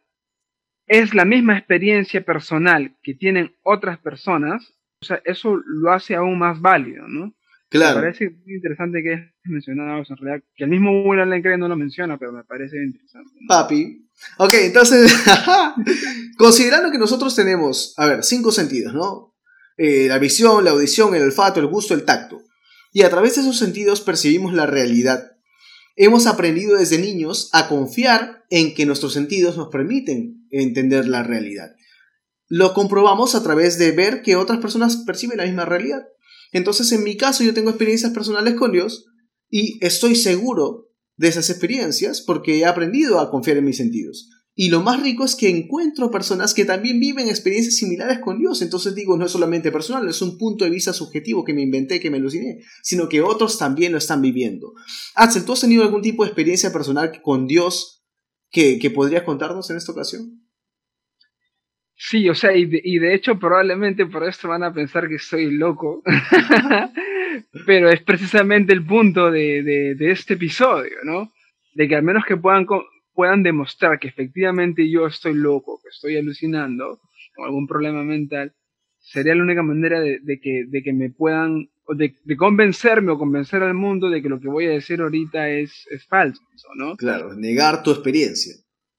es 0.86 1.14
la 1.14 1.24
misma 1.24 1.56
experiencia 1.56 2.24
personal 2.24 2.96
que 3.02 3.14
tienen 3.14 3.54
otras 3.62 3.98
personas, 3.98 4.74
o 5.00 5.06
sea, 5.06 5.20
eso 5.24 5.56
lo 5.64 5.92
hace 5.92 6.14
aún 6.14 6.38
más 6.38 6.60
válido, 6.60 7.06
¿no? 7.08 7.34
Claro. 7.70 7.96
Me 7.96 8.02
parece 8.02 8.36
interesante 8.46 9.00
que 9.02 9.12
es 9.12 9.20
mencionado 9.44 9.98
en 9.98 10.16
realidad, 10.16 10.44
que 10.56 10.64
el 10.64 10.70
mismo 10.70 11.04
William 11.04 11.30
Lane 11.30 11.56
no 11.56 11.68
lo 11.68 11.76
menciona, 11.76 12.18
pero 12.18 12.32
me 12.32 12.42
parece 12.42 12.76
interesante. 12.82 13.30
Papi. 13.46 14.08
Ok, 14.38 14.54
entonces, 14.54 15.24
considerando 16.36 16.90
que 16.90 16.98
nosotros 16.98 17.34
tenemos, 17.36 17.94
a 17.96 18.06
ver, 18.06 18.24
cinco 18.24 18.50
sentidos, 18.50 18.92
¿no? 18.92 19.36
Eh, 19.76 20.08
la 20.08 20.18
visión, 20.18 20.64
la 20.64 20.72
audición, 20.72 21.14
el 21.14 21.22
olfato, 21.22 21.60
el 21.60 21.66
gusto, 21.68 21.94
el 21.94 22.04
tacto 22.04 22.42
y 22.92 23.02
a 23.02 23.10
través 23.10 23.34
de 23.34 23.42
esos 23.42 23.58
sentidos 23.58 24.00
percibimos 24.00 24.52
la 24.52 24.66
realidad. 24.66 25.32
Hemos 25.96 26.26
aprendido 26.26 26.78
desde 26.78 26.98
niños 26.98 27.50
a 27.52 27.68
confiar 27.68 28.44
en 28.50 28.74
que 28.74 28.86
nuestros 28.86 29.12
sentidos 29.12 29.56
nos 29.56 29.68
permiten 29.68 30.46
entender 30.50 31.06
la 31.08 31.22
realidad. 31.22 31.70
Lo 32.48 32.74
comprobamos 32.74 33.34
a 33.34 33.42
través 33.42 33.78
de 33.78 33.92
ver 33.92 34.22
que 34.22 34.36
otras 34.36 34.58
personas 34.58 34.96
perciben 34.98 35.38
la 35.38 35.44
misma 35.44 35.64
realidad. 35.64 36.02
Entonces, 36.52 36.90
en 36.92 37.04
mi 37.04 37.16
caso, 37.16 37.44
yo 37.44 37.54
tengo 37.54 37.70
experiencias 37.70 38.12
personales 38.12 38.54
con 38.54 38.72
Dios 38.72 39.06
y 39.48 39.78
estoy 39.84 40.16
seguro 40.16 40.88
de 41.16 41.28
esas 41.28 41.50
experiencias 41.50 42.20
porque 42.22 42.58
he 42.58 42.64
aprendido 42.64 43.20
a 43.20 43.30
confiar 43.30 43.58
en 43.58 43.66
mis 43.66 43.76
sentidos. 43.76 44.30
Y 44.62 44.68
lo 44.68 44.82
más 44.82 45.02
rico 45.02 45.24
es 45.24 45.36
que 45.36 45.48
encuentro 45.48 46.10
personas 46.10 46.52
que 46.52 46.66
también 46.66 47.00
viven 47.00 47.30
experiencias 47.30 47.76
similares 47.76 48.18
con 48.18 48.38
Dios. 48.38 48.60
Entonces 48.60 48.94
digo, 48.94 49.16
no 49.16 49.24
es 49.24 49.32
solamente 49.32 49.72
personal, 49.72 50.06
es 50.06 50.20
un 50.20 50.36
punto 50.36 50.66
de 50.66 50.70
vista 50.70 50.92
subjetivo 50.92 51.46
que 51.46 51.54
me 51.54 51.62
inventé, 51.62 51.98
que 51.98 52.10
me 52.10 52.18
aluciné, 52.18 52.60
sino 52.82 53.08
que 53.08 53.22
otros 53.22 53.56
también 53.56 53.90
lo 53.90 53.96
están 53.96 54.20
viviendo. 54.20 54.74
Axel, 55.14 55.46
¿tú 55.46 55.54
has 55.54 55.62
tenido 55.62 55.82
algún 55.82 56.02
tipo 56.02 56.24
de 56.24 56.28
experiencia 56.28 56.70
personal 56.74 57.22
con 57.22 57.46
Dios 57.46 58.04
que, 58.50 58.78
podrías 58.94 59.22
contarnos 59.22 59.70
en 59.70 59.78
esta 59.78 59.92
ocasión? 59.92 60.42
Sí, 61.96 62.28
o 62.28 62.34
sea, 62.34 62.54
y 62.54 62.66
de, 62.66 63.14
hecho 63.14 63.38
probablemente 63.38 64.04
por 64.04 64.28
esto 64.28 64.48
van 64.48 64.62
a 64.62 64.74
pensar 64.74 65.08
que 65.08 65.18
soy 65.18 65.52
loco, 65.52 66.02
pero 67.64 67.88
es 67.88 68.02
precisamente 68.02 68.74
el 68.74 68.84
punto 68.84 69.30
de, 69.30 69.62
de, 69.96 70.10
este 70.10 70.34
episodio, 70.34 70.98
¿no? 71.04 71.32
De 71.72 71.88
que 71.88 71.96
al 71.96 72.02
menos 72.02 72.24
que 72.28 72.36
puedan 72.36 72.66
puedan 73.14 73.42
demostrar 73.42 73.98
que 73.98 74.08
efectivamente 74.08 74.88
yo 74.90 75.06
estoy 75.06 75.34
loco, 75.34 75.80
que 75.82 75.88
estoy 75.88 76.16
alucinando, 76.16 77.00
o 77.36 77.44
algún 77.44 77.66
problema 77.66 78.02
mental, 78.02 78.54
sería 78.98 79.34
la 79.34 79.42
única 79.42 79.62
manera 79.62 80.00
de, 80.00 80.40
que, 80.40 80.64
de 80.68 80.82
que 80.82 80.92
me 80.92 81.10
puedan, 81.10 81.70
de, 81.88 82.14
de, 82.24 82.36
convencerme 82.36 83.12
o 83.12 83.18
convencer 83.18 83.62
al 83.62 83.74
mundo 83.74 84.10
de 84.10 84.22
que 84.22 84.28
lo 84.28 84.40
que 84.40 84.48
voy 84.48 84.66
a 84.66 84.70
decir 84.70 85.00
ahorita 85.00 85.48
es, 85.48 85.86
es 85.90 86.06
falso, 86.06 86.42
¿no? 86.76 86.96
Claro, 86.96 87.34
negar 87.34 87.82
tu 87.82 87.90
experiencia. 87.90 88.54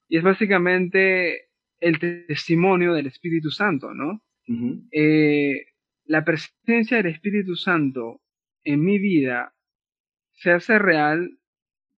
Y 0.08 0.18
es 0.18 0.24
básicamente 0.24 1.50
el 1.80 2.00
testimonio 2.00 2.94
del 2.94 3.08
Espíritu 3.08 3.50
Santo, 3.50 3.94
¿no? 3.94 4.22
Eh, 4.92 5.66
la 6.06 6.26
presencia 6.26 6.98
del 6.98 7.06
Espíritu 7.06 7.56
Santo 7.56 8.20
en 8.66 8.84
mi 8.84 9.00
vida 9.00 9.54
se 10.34 10.52
hace 10.52 10.78
real 10.78 11.38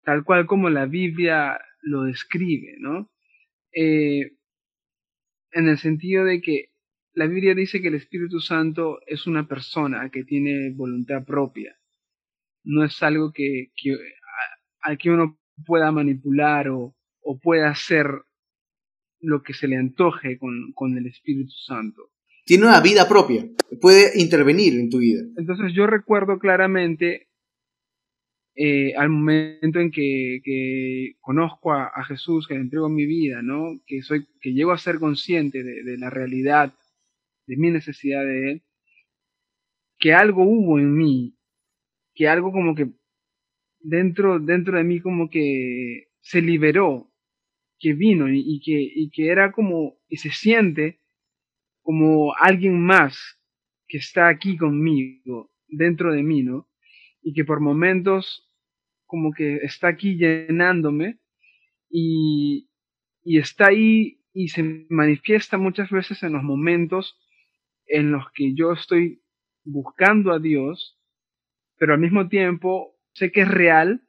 tal 0.03 0.23
cual 0.23 0.45
como 0.45 0.69
la 0.69 0.85
Biblia 0.85 1.59
lo 1.83 2.03
describe, 2.03 2.75
¿no? 2.79 3.11
Eh, 3.73 4.31
en 5.51 5.67
el 5.67 5.77
sentido 5.77 6.25
de 6.25 6.41
que 6.41 6.69
la 7.13 7.27
Biblia 7.27 7.53
dice 7.53 7.81
que 7.81 7.89
el 7.89 7.95
Espíritu 7.95 8.39
Santo 8.39 8.99
es 9.05 9.27
una 9.27 9.47
persona 9.47 10.09
que 10.09 10.23
tiene 10.23 10.71
voluntad 10.71 11.23
propia. 11.25 11.75
No 12.63 12.83
es 12.83 13.01
algo 13.03 13.31
que, 13.31 13.71
que 13.75 13.95
al 14.81 14.97
que 14.97 15.11
uno 15.11 15.39
pueda 15.65 15.91
manipular 15.91 16.69
o, 16.69 16.95
o, 17.21 17.39
pueda 17.39 17.69
hacer 17.69 18.07
lo 19.19 19.43
que 19.43 19.53
se 19.53 19.67
le 19.67 19.77
antoje 19.77 20.37
con, 20.39 20.73
con 20.73 20.97
el 20.97 21.05
Espíritu 21.05 21.51
Santo. 21.51 22.09
Tiene 22.45 22.65
una 22.65 22.81
vida 22.81 23.07
propia, 23.07 23.47
puede 23.79 24.19
intervenir 24.19 24.73
en 24.73 24.89
tu 24.89 24.97
vida. 24.97 25.21
Entonces 25.37 25.73
yo 25.73 25.87
recuerdo 25.87 26.39
claramente 26.39 27.29
eh, 28.55 28.93
al 28.95 29.09
momento 29.09 29.79
en 29.79 29.89
que, 29.91 31.15
conozco 31.21 31.73
a, 31.73 32.03
Jesús, 32.05 32.47
que 32.47 32.53
le 32.53 32.61
entrego 32.61 32.87
mi 32.87 33.05
vida, 33.05 33.41
¿no? 33.41 33.79
Que, 33.87 34.01
soy, 34.03 34.27
que 34.41 34.53
llego 34.53 34.71
a 34.71 34.77
ser 34.77 34.99
consciente 34.99 35.63
de, 35.63 35.97
la 35.97 36.09
realidad, 36.09 36.73
de 37.47 37.57
mi 37.57 37.71
necesidad 37.71 38.23
de 38.23 38.51
Él, 38.51 38.63
que 39.97 40.13
algo 40.13 40.43
hubo 40.43 40.79
en 40.79 40.95
mí, 40.95 41.35
que 42.13 42.27
algo 42.27 42.51
como 42.51 42.75
que 42.75 42.89
dentro, 43.79 44.39
dentro 44.39 44.77
de 44.77 44.83
mí 44.83 44.99
como 44.99 45.29
que 45.29 46.09
se 46.21 46.41
liberó, 46.41 47.11
que 47.79 47.93
vino 47.93 48.27
y, 48.29 48.61
que, 48.63 48.79
y 48.95 49.09
que 49.09 49.29
era 49.29 49.51
como, 49.51 49.97
y 50.07 50.17
se 50.17 50.29
siente 50.29 50.99
como 51.81 52.33
alguien 52.35 52.79
más 52.79 53.17
que 53.87 53.97
está 53.97 54.29
aquí 54.29 54.57
conmigo, 54.57 55.51
dentro 55.67 56.13
de 56.13 56.23
mí, 56.23 56.43
¿no? 56.43 56.69
Y 57.23 57.33
que 57.33 57.45
por 57.45 57.59
momentos 57.59 58.49
como 59.05 59.31
que 59.31 59.57
está 59.57 59.87
aquí 59.87 60.17
llenándome 60.17 61.19
y, 61.89 62.69
y 63.23 63.37
está 63.37 63.67
ahí 63.67 64.19
y 64.33 64.49
se 64.49 64.85
manifiesta 64.89 65.57
muchas 65.57 65.89
veces 65.89 66.23
en 66.23 66.33
los 66.33 66.43
momentos 66.43 67.19
en 67.85 68.11
los 68.11 68.25
que 68.33 68.53
yo 68.55 68.73
estoy 68.73 69.21
buscando 69.63 70.31
a 70.31 70.39
Dios, 70.39 70.99
pero 71.77 71.93
al 71.93 71.99
mismo 71.99 72.27
tiempo 72.27 72.95
sé 73.13 73.31
que 73.31 73.41
es 73.41 73.47
real, 73.47 74.01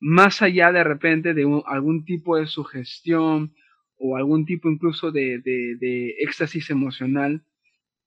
más 0.00 0.40
allá 0.42 0.72
de 0.72 0.82
repente 0.82 1.34
de 1.34 1.62
algún 1.66 2.04
tipo 2.04 2.36
de 2.36 2.46
sugestión 2.46 3.54
o 3.98 4.16
algún 4.16 4.46
tipo 4.46 4.70
incluso 4.70 5.12
de, 5.12 5.38
de, 5.40 5.76
de 5.78 6.14
éxtasis 6.20 6.70
emocional, 6.70 7.44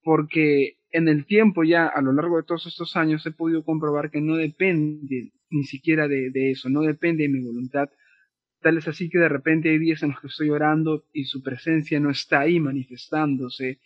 porque 0.01 0.79
en 0.93 1.07
el 1.07 1.25
tiempo 1.25 1.63
ya, 1.63 1.87
a 1.87 2.01
lo 2.01 2.13
largo 2.13 2.37
de 2.37 2.43
todos 2.43 2.67
estos 2.67 2.95
años, 2.95 3.25
he 3.25 3.31
podido 3.31 3.63
comprobar 3.65 4.11
que 4.11 4.21
no 4.21 4.37
depende 4.37 5.33
ni 5.49 5.63
siquiera 5.63 6.07
de, 6.07 6.51
eso, 6.51 6.69
no 6.69 6.81
depende 6.81 7.23
de 7.23 7.29
mi 7.29 7.43
voluntad. 7.43 7.89
Tal 8.61 8.77
es 8.77 8.87
así 8.87 9.09
que 9.09 9.17
de 9.17 9.27
repente 9.27 9.69
hay 9.69 9.79
días 9.79 10.03
en 10.03 10.11
los 10.11 10.21
que 10.21 10.27
estoy 10.27 10.51
orando 10.51 11.05
y 11.11 11.25
su 11.25 11.41
presencia 11.41 11.99
no 11.99 12.11
está 12.11 12.41
ahí 12.41 12.59
manifestándose. 12.59 13.79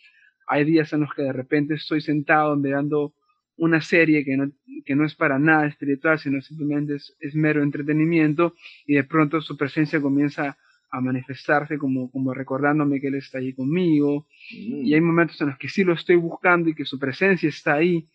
Hay 0.46 0.64
días 0.64 0.92
en 0.92 1.00
los 1.00 1.14
que 1.14 1.22
de 1.22 1.32
repente 1.32 1.74
estoy 1.74 2.02
sentado 2.02 2.54
mirando 2.56 3.14
una 3.56 3.80
serie 3.80 4.22
que 4.22 4.36
no, 4.36 4.52
que 4.84 4.94
no 4.94 5.06
es 5.06 5.14
para 5.14 5.38
nada 5.38 5.66
espiritual, 5.66 6.18
sino 6.18 6.42
simplemente 6.42 6.96
es, 6.96 7.16
es 7.20 7.34
mero 7.34 7.62
entretenimiento 7.62 8.54
y 8.86 8.94
de 8.94 9.04
pronto 9.04 9.40
su 9.40 9.56
presencia 9.56 10.00
comienza 10.00 10.58
a 10.90 11.00
manifestarse 11.00 11.78
como, 11.78 12.10
como 12.10 12.32
recordándome 12.32 13.00
que 13.00 13.08
Él 13.08 13.16
está 13.16 13.38
ahí 13.38 13.52
conmigo. 13.54 14.26
Mm. 14.52 14.86
Y 14.86 14.94
hay 14.94 15.00
momentos 15.00 15.40
en 15.40 15.48
los 15.48 15.58
que 15.58 15.68
sí 15.68 15.84
lo 15.84 15.92
estoy 15.92 16.16
buscando 16.16 16.70
y 16.70 16.74
que 16.74 16.84
su 16.84 16.98
presencia 16.98 17.48
está 17.48 17.74
ahí. 17.74 18.08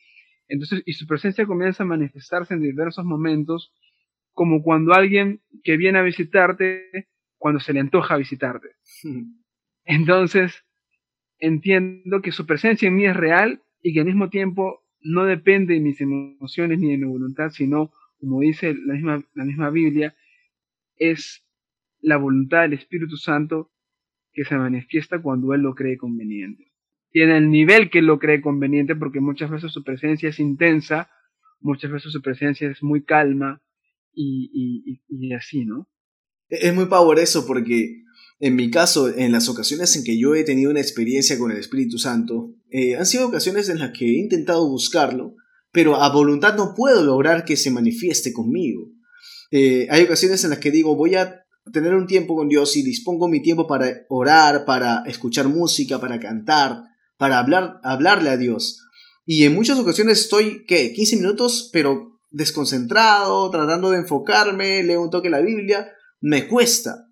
Entonces, 0.48 0.84
y 0.86 0.94
su 0.94 1.08
presencia 1.08 1.46
comienza 1.46 1.84
a 1.84 1.88
manifestarse 1.88 2.53
en 2.53 2.62
diversos 2.62 3.06
momentos, 3.06 3.74
como 4.34 4.62
cuando 4.63 4.94
alguien 4.94 5.42
que 5.63 5.77
viene 5.77 6.00
a 6.00 6.03
visitarte, 6.03 7.08
cuando 7.38 7.60
se 7.60 7.74
le 7.74 7.80
antoja 7.80 8.18
visitarte. 8.18 8.70
Entonces, 9.86 10.63
entiendo 11.39 12.22
que 12.22 12.32
su 12.32 12.46
presencia 12.46 12.88
en 12.88 12.96
mí 12.96 13.06
es 13.06 13.15
real 13.15 13.62
y 13.82 13.94
que 13.94 14.00
al 14.00 14.06
mismo 14.06 14.30
tiempo 14.30 14.84
no 15.01 15.25
depende 15.25 15.74
de 15.74 15.82
mis 15.82 16.00
emociones 16.00 16.80
ni 16.80 16.92
de 16.92 16.98
mi 16.98 17.06
voluntad, 17.06 17.50
sino, 17.50 17.92
como 18.20 18.39
dice 18.39 18.74
la 18.74 18.94
misma, 18.94 19.24
la 19.34 19.44
misma 19.44 19.70
Biblia, 19.70 20.15
es 20.96 21.42
la 22.03 22.17
voluntad 22.17 22.62
del 22.62 22.74
Espíritu 22.74 23.17
Santo 23.17 23.72
que 24.33 24.45
se 24.45 24.55
manifiesta 24.55 25.22
cuando 25.22 25.53
Él 25.53 25.62
lo 25.62 25.74
cree 25.74 25.98
conveniente. 25.98 26.72
Y 27.12 27.22
en 27.22 27.29
el 27.29 27.50
nivel 27.50 27.89
que 27.89 28.00
Él 28.00 28.05
lo 28.05 28.19
cree 28.19 28.41
conveniente, 28.41 28.95
porque 28.95 29.19
muchas 29.19 29.50
veces 29.50 29.72
su 29.72 29.83
presencia 29.83 30.29
es 30.29 30.39
intensa, 30.39 31.10
muchas 31.60 31.91
veces 31.91 32.12
su 32.12 32.22
presencia 32.22 32.69
es 32.69 32.83
muy 32.83 33.03
calma 33.03 33.62
y, 34.13 35.00
y, 35.07 35.33
así, 35.33 35.65
¿no? 35.65 35.89
Es 36.50 36.74
muy 36.74 36.86
power 36.86 37.17
eso 37.19 37.48
porque 37.48 38.03
en 38.39 38.55
mi 38.55 38.69
caso, 38.69 39.15
en 39.15 39.31
las 39.31 39.48
ocasiones 39.48 39.95
en 39.95 40.03
que 40.03 40.19
yo 40.19 40.36
he 40.36 40.43
tenido 40.43 40.69
una 40.69 40.81
experiencia 40.81 41.38
con 41.38 41.51
el 41.51 41.57
Espíritu 41.57 41.98
Santo, 41.98 42.53
eh, 42.69 42.98
han 42.98 43.05
sido 43.05 43.27
ocasiones 43.27 43.69
en 43.69 43.79
las 43.79 43.98
que 43.98 44.05
he 44.05 44.19
intentado 44.19 44.67
buscarlo, 44.67 45.36
pero 45.72 45.95
a 45.95 46.12
voluntad 46.12 46.55
no 46.55 46.74
puedo 46.75 47.03
lograr 47.03 47.45
que 47.45 47.55
se 47.55 47.72
manifieste 47.72 48.33
conmigo. 48.33 48.91
Eh, 49.51 49.88
hay 49.89 50.03
ocasiones 50.03 50.43
en 50.43 50.50
las 50.50 50.60
que 50.60 50.72
digo, 50.72 50.95
voy 50.95 51.15
a 51.15 51.42
tener 51.72 51.93
un 51.96 52.08
tiempo 52.08 52.36
con 52.36 52.50
Dios 52.50 52.75
y 52.75 52.84
dispongo 52.84 53.27
mi 53.27 53.41
tiempo 53.41 53.67
para 53.67 54.05
orar, 54.10 54.65
para 54.65 55.03
escuchar 55.05 55.48
música, 55.48 56.00
para 56.00 56.20
cantar, 56.20 56.84
para 57.17 57.39
hablar, 57.39 57.79
hablarle 57.84 58.29
a 58.29 58.38
Dios. 58.38 58.82
Y 59.25 59.46
en 59.46 59.53
muchas 59.53 59.79
ocasiones 59.79 60.20
estoy, 60.20 60.65
¿qué? 60.65 60.91
15 60.93 61.17
minutos, 61.17 61.70
pero 61.72 62.20
desconcentrado, 62.29 63.50
tratando 63.50 63.91
de 63.91 64.00
enfocarme, 64.00 64.84
leo 64.84 65.01
un 65.01 65.10
toque 65.10 65.29
la 65.29 65.39
Biblia, 65.39 65.88
me 66.20 66.48
cuesta. 66.48 67.08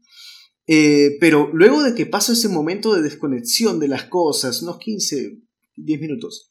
Eh, 0.67 1.17
pero 1.19 1.49
luego 1.53 1.83
de 1.83 1.95
que 1.95 2.05
paso 2.05 2.33
ese 2.33 2.49
momento 2.49 2.93
de 2.93 3.01
desconexión 3.01 3.79
de 3.79 3.87
las 3.87 4.05
cosas, 4.05 4.61
unos 4.61 4.77
15, 4.79 5.37
10 5.75 6.01
minutos, 6.01 6.49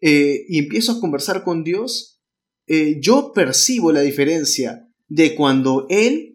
eh, 0.00 0.44
y 0.48 0.58
empiezo 0.58 0.92
a 0.92 1.00
conversar 1.00 1.44
con 1.44 1.64
Dios, 1.64 2.20
eh, 2.66 2.98
yo 3.00 3.32
percibo 3.34 3.92
la 3.92 4.00
diferencia 4.00 4.88
de 5.08 5.34
cuando 5.34 5.86
Él 5.88 6.31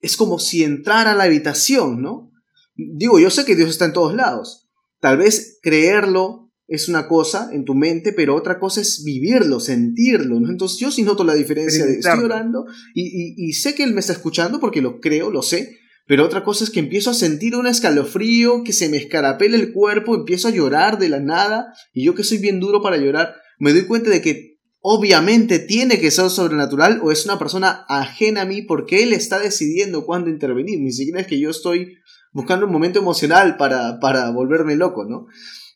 es 0.00 0.16
como 0.16 0.38
si 0.38 0.62
entrara 0.62 1.12
a 1.12 1.14
la 1.14 1.24
habitación, 1.24 2.02
¿no? 2.02 2.32
Digo, 2.74 3.18
yo 3.18 3.30
sé 3.30 3.44
que 3.44 3.56
Dios 3.56 3.70
está 3.70 3.84
en 3.84 3.92
todos 3.92 4.14
lados. 4.14 4.68
Tal 5.00 5.18
vez 5.18 5.58
creerlo 5.62 6.52
es 6.66 6.88
una 6.88 7.08
cosa 7.08 7.48
en 7.52 7.64
tu 7.64 7.74
mente, 7.74 8.12
pero 8.12 8.36
otra 8.36 8.58
cosa 8.60 8.80
es 8.80 9.02
vivirlo, 9.04 9.58
sentirlo, 9.58 10.38
¿no? 10.38 10.50
Entonces 10.50 10.78
yo 10.78 10.90
sí 10.90 11.02
noto 11.02 11.24
la 11.24 11.34
diferencia 11.34 11.86
de 11.86 11.94
estoy 11.94 12.24
orando 12.24 12.66
y, 12.94 13.34
y 13.36 13.52
sé 13.54 13.74
que 13.74 13.84
Él 13.84 13.94
me 13.94 14.00
está 14.00 14.12
escuchando 14.12 14.60
porque 14.60 14.82
lo 14.82 15.00
creo, 15.00 15.30
lo 15.30 15.42
sé, 15.42 15.78
pero 16.08 16.24
otra 16.24 16.42
cosa 16.42 16.64
es 16.64 16.70
que 16.70 16.80
empiezo 16.80 17.10
a 17.10 17.14
sentir 17.14 17.54
un 17.54 17.66
escalofrío, 17.66 18.64
que 18.64 18.72
se 18.72 18.88
me 18.88 18.96
escarapela 18.96 19.56
el 19.56 19.72
cuerpo, 19.74 20.14
empiezo 20.14 20.48
a 20.48 20.50
llorar 20.50 20.98
de 20.98 21.10
la 21.10 21.20
nada, 21.20 21.74
y 21.92 22.04
yo 22.04 22.14
que 22.14 22.24
soy 22.24 22.38
bien 22.38 22.60
duro 22.60 22.80
para 22.82 22.96
llorar, 22.96 23.34
me 23.58 23.72
doy 23.72 23.82
cuenta 23.82 24.08
de 24.08 24.22
que 24.22 24.57
obviamente 24.80 25.58
tiene 25.58 25.98
que 26.00 26.10
ser 26.10 26.30
sobrenatural 26.30 27.00
o 27.02 27.10
es 27.10 27.24
una 27.24 27.38
persona 27.38 27.84
ajena 27.88 28.42
a 28.42 28.46
mí 28.46 28.62
porque 28.62 29.02
él 29.02 29.12
está 29.12 29.38
decidiendo 29.38 30.04
cuándo 30.04 30.30
intervenir, 30.30 30.80
ni 30.80 30.92
siquiera 30.92 31.20
es 31.20 31.26
que 31.26 31.40
yo 31.40 31.50
estoy 31.50 31.96
buscando 32.32 32.66
un 32.66 32.72
momento 32.72 32.98
emocional 32.98 33.56
para, 33.56 33.98
para 34.00 34.30
volverme 34.30 34.76
loco, 34.76 35.04
¿no? 35.04 35.26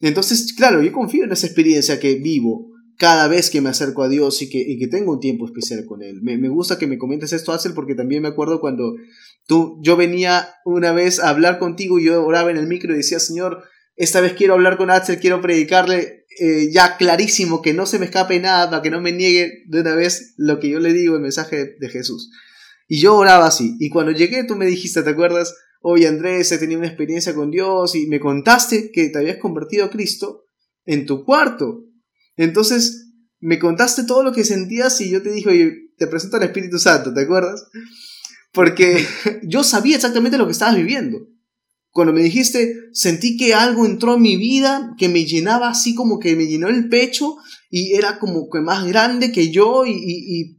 Entonces, 0.01 0.53
claro, 0.55 0.83
yo 0.83 0.93
confío 0.93 1.25
en 1.25 1.33
esa 1.33 1.47
experiencia 1.47 2.01
que 2.01 2.17
vivo 2.17 2.69
cada 2.99 3.27
vez 3.29 3.51
que 3.51 3.61
me 3.61 3.71
acerco 3.71 4.03
a 4.03 4.09
Dios 4.09 4.43
y 4.43 4.49
que, 4.49 4.77
que 4.79 4.89
tengo 4.89 5.13
un 5.13 5.21
tiempo 5.21 5.47
especial 5.47 5.85
con 5.87 6.03
Él. 6.03 6.21
Me, 6.23 6.39
me, 6.39 6.49
gusta 6.49 6.79
que 6.79 6.87
me 6.87 6.99
comentes 6.99 7.33
esto, 7.33 7.53
Axel, 7.53 7.73
porque 7.75 7.95
también 7.95 8.23
me 8.23 8.29
acuerdo 8.29 8.61
cuando 8.61 8.95
tú, 9.47 9.79
yo 9.83 9.97
venía 9.97 10.49
una 10.65 10.93
vez 10.93 11.19
a 11.19 11.29
hablar 11.31 11.59
contigo 11.59 11.99
y 11.99 12.05
yo 12.05 12.25
oraba 12.25 12.51
en 12.51 12.59
el 12.59 12.67
micro 12.67 12.93
y 12.93 12.99
decía, 12.99 13.19
Señor, 13.19 13.63
esta 13.97 14.21
vez 14.21 14.35
quiero 14.35 14.55
hablar 14.55 14.77
con 14.77 14.91
Axel, 14.91 15.19
quiero 15.19 15.41
predicarle 15.41 16.22
eh, 16.39 16.71
ya 16.73 16.97
clarísimo, 16.97 17.63
que 17.63 17.75
no 17.75 17.87
se 17.87 17.99
me 17.99 18.07
escape 18.07 18.41
nada, 18.41 18.71
para 18.71 18.83
que 18.83 18.91
no 18.91 19.01
me 19.01 19.13
niegue 19.13 19.65
de 19.67 19.81
una 19.81 19.95
vez 19.95 20.35
lo 20.37 20.61
que 20.61 20.69
yo 20.69 20.81
le 20.81 20.93
digo, 20.93 21.17
el 21.17 21.23
mensaje 21.23 21.77
de 21.79 21.89
Jesús. 21.89 22.31
Y 22.89 23.01
yo 23.01 23.17
oraba 23.17 23.47
así. 23.47 23.77
Y 23.81 23.89
cuando 23.89 24.13
llegué, 24.13 24.45
tú 24.45 24.57
me 24.57 24.67
dijiste, 24.67 25.03
¿te 25.03 25.11
acuerdas? 25.11 25.55
Oye, 25.81 26.07
Andrés, 26.07 26.53
he 26.53 26.59
tenido 26.59 26.79
una 26.79 26.89
experiencia 26.89 27.35
con 27.35 27.51
Dios 27.51 27.95
y 27.95 28.07
me 28.07 28.21
contaste 28.21 28.91
que 28.93 29.09
te 29.09 29.19
habías 29.19 29.39
convertido 29.39 29.85
a 29.85 29.91
Cristo 29.91 30.45
en 30.85 31.07
tu 31.07 31.25
cuarto. 31.25 31.85
Entonces, 32.37 33.09
me 33.41 33.59
contaste 33.59 34.05
todo 34.05 34.23
lo 34.23 34.33
que 34.33 34.45
sentías 34.45 35.01
y 35.01 35.11
yo 35.11 35.23
te 35.23 35.33
dije, 35.33 35.49
oye, 35.49 35.73
te 35.99 36.07
presento 36.07 36.37
al 36.37 36.45
Espíritu 36.45 36.79
Santo, 36.79 37.13
¿te 37.13 37.23
acuerdas? 37.23 37.65
Porque 38.53 39.05
yo 39.43 39.65
sabía 39.65 39.97
exactamente 39.97 40.39
lo 40.39 40.47
que 40.47 40.53
estabas 40.53 40.77
viviendo. 40.77 41.19
Cuando 41.93 42.13
me 42.13 42.21
dijiste, 42.21 42.75
sentí 42.93 43.37
que 43.37 43.55
algo 43.55 43.87
entró 43.87 44.17
en 44.17 44.23
mi 44.23 44.37
vida, 44.37 44.95
que 44.99 45.09
me 45.09 45.25
llenaba 45.25 45.69
así 45.69 45.95
como 45.95 46.19
que 46.19 46.35
me 46.35 46.47
llenó 46.47 46.69
el 46.69 46.89
pecho 46.89 47.37
y 47.71 47.95
era 47.95 48.19
como 48.19 48.49
que 48.51 48.61
más 48.61 48.87
grande 48.87 49.31
que 49.31 49.51
yo 49.51 49.85
y, 49.87 50.59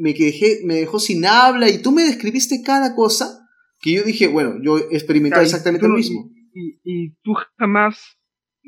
me, 0.00 0.14
quedé, 0.14 0.60
me 0.64 0.74
dejó 0.74 1.00
sin 1.00 1.26
habla 1.26 1.68
y 1.68 1.82
tú 1.82 1.90
me 1.92 2.04
describiste 2.04 2.62
cada 2.62 2.94
cosa 2.94 3.46
que 3.80 3.92
yo 3.92 4.02
dije, 4.04 4.28
bueno, 4.28 4.54
yo 4.62 4.78
experimenté 4.78 5.42
exactamente 5.42 5.86
lo 5.86 5.94
mismo. 5.94 6.30
y 6.54 7.10
tú 7.22 7.34
jamás 7.58 8.18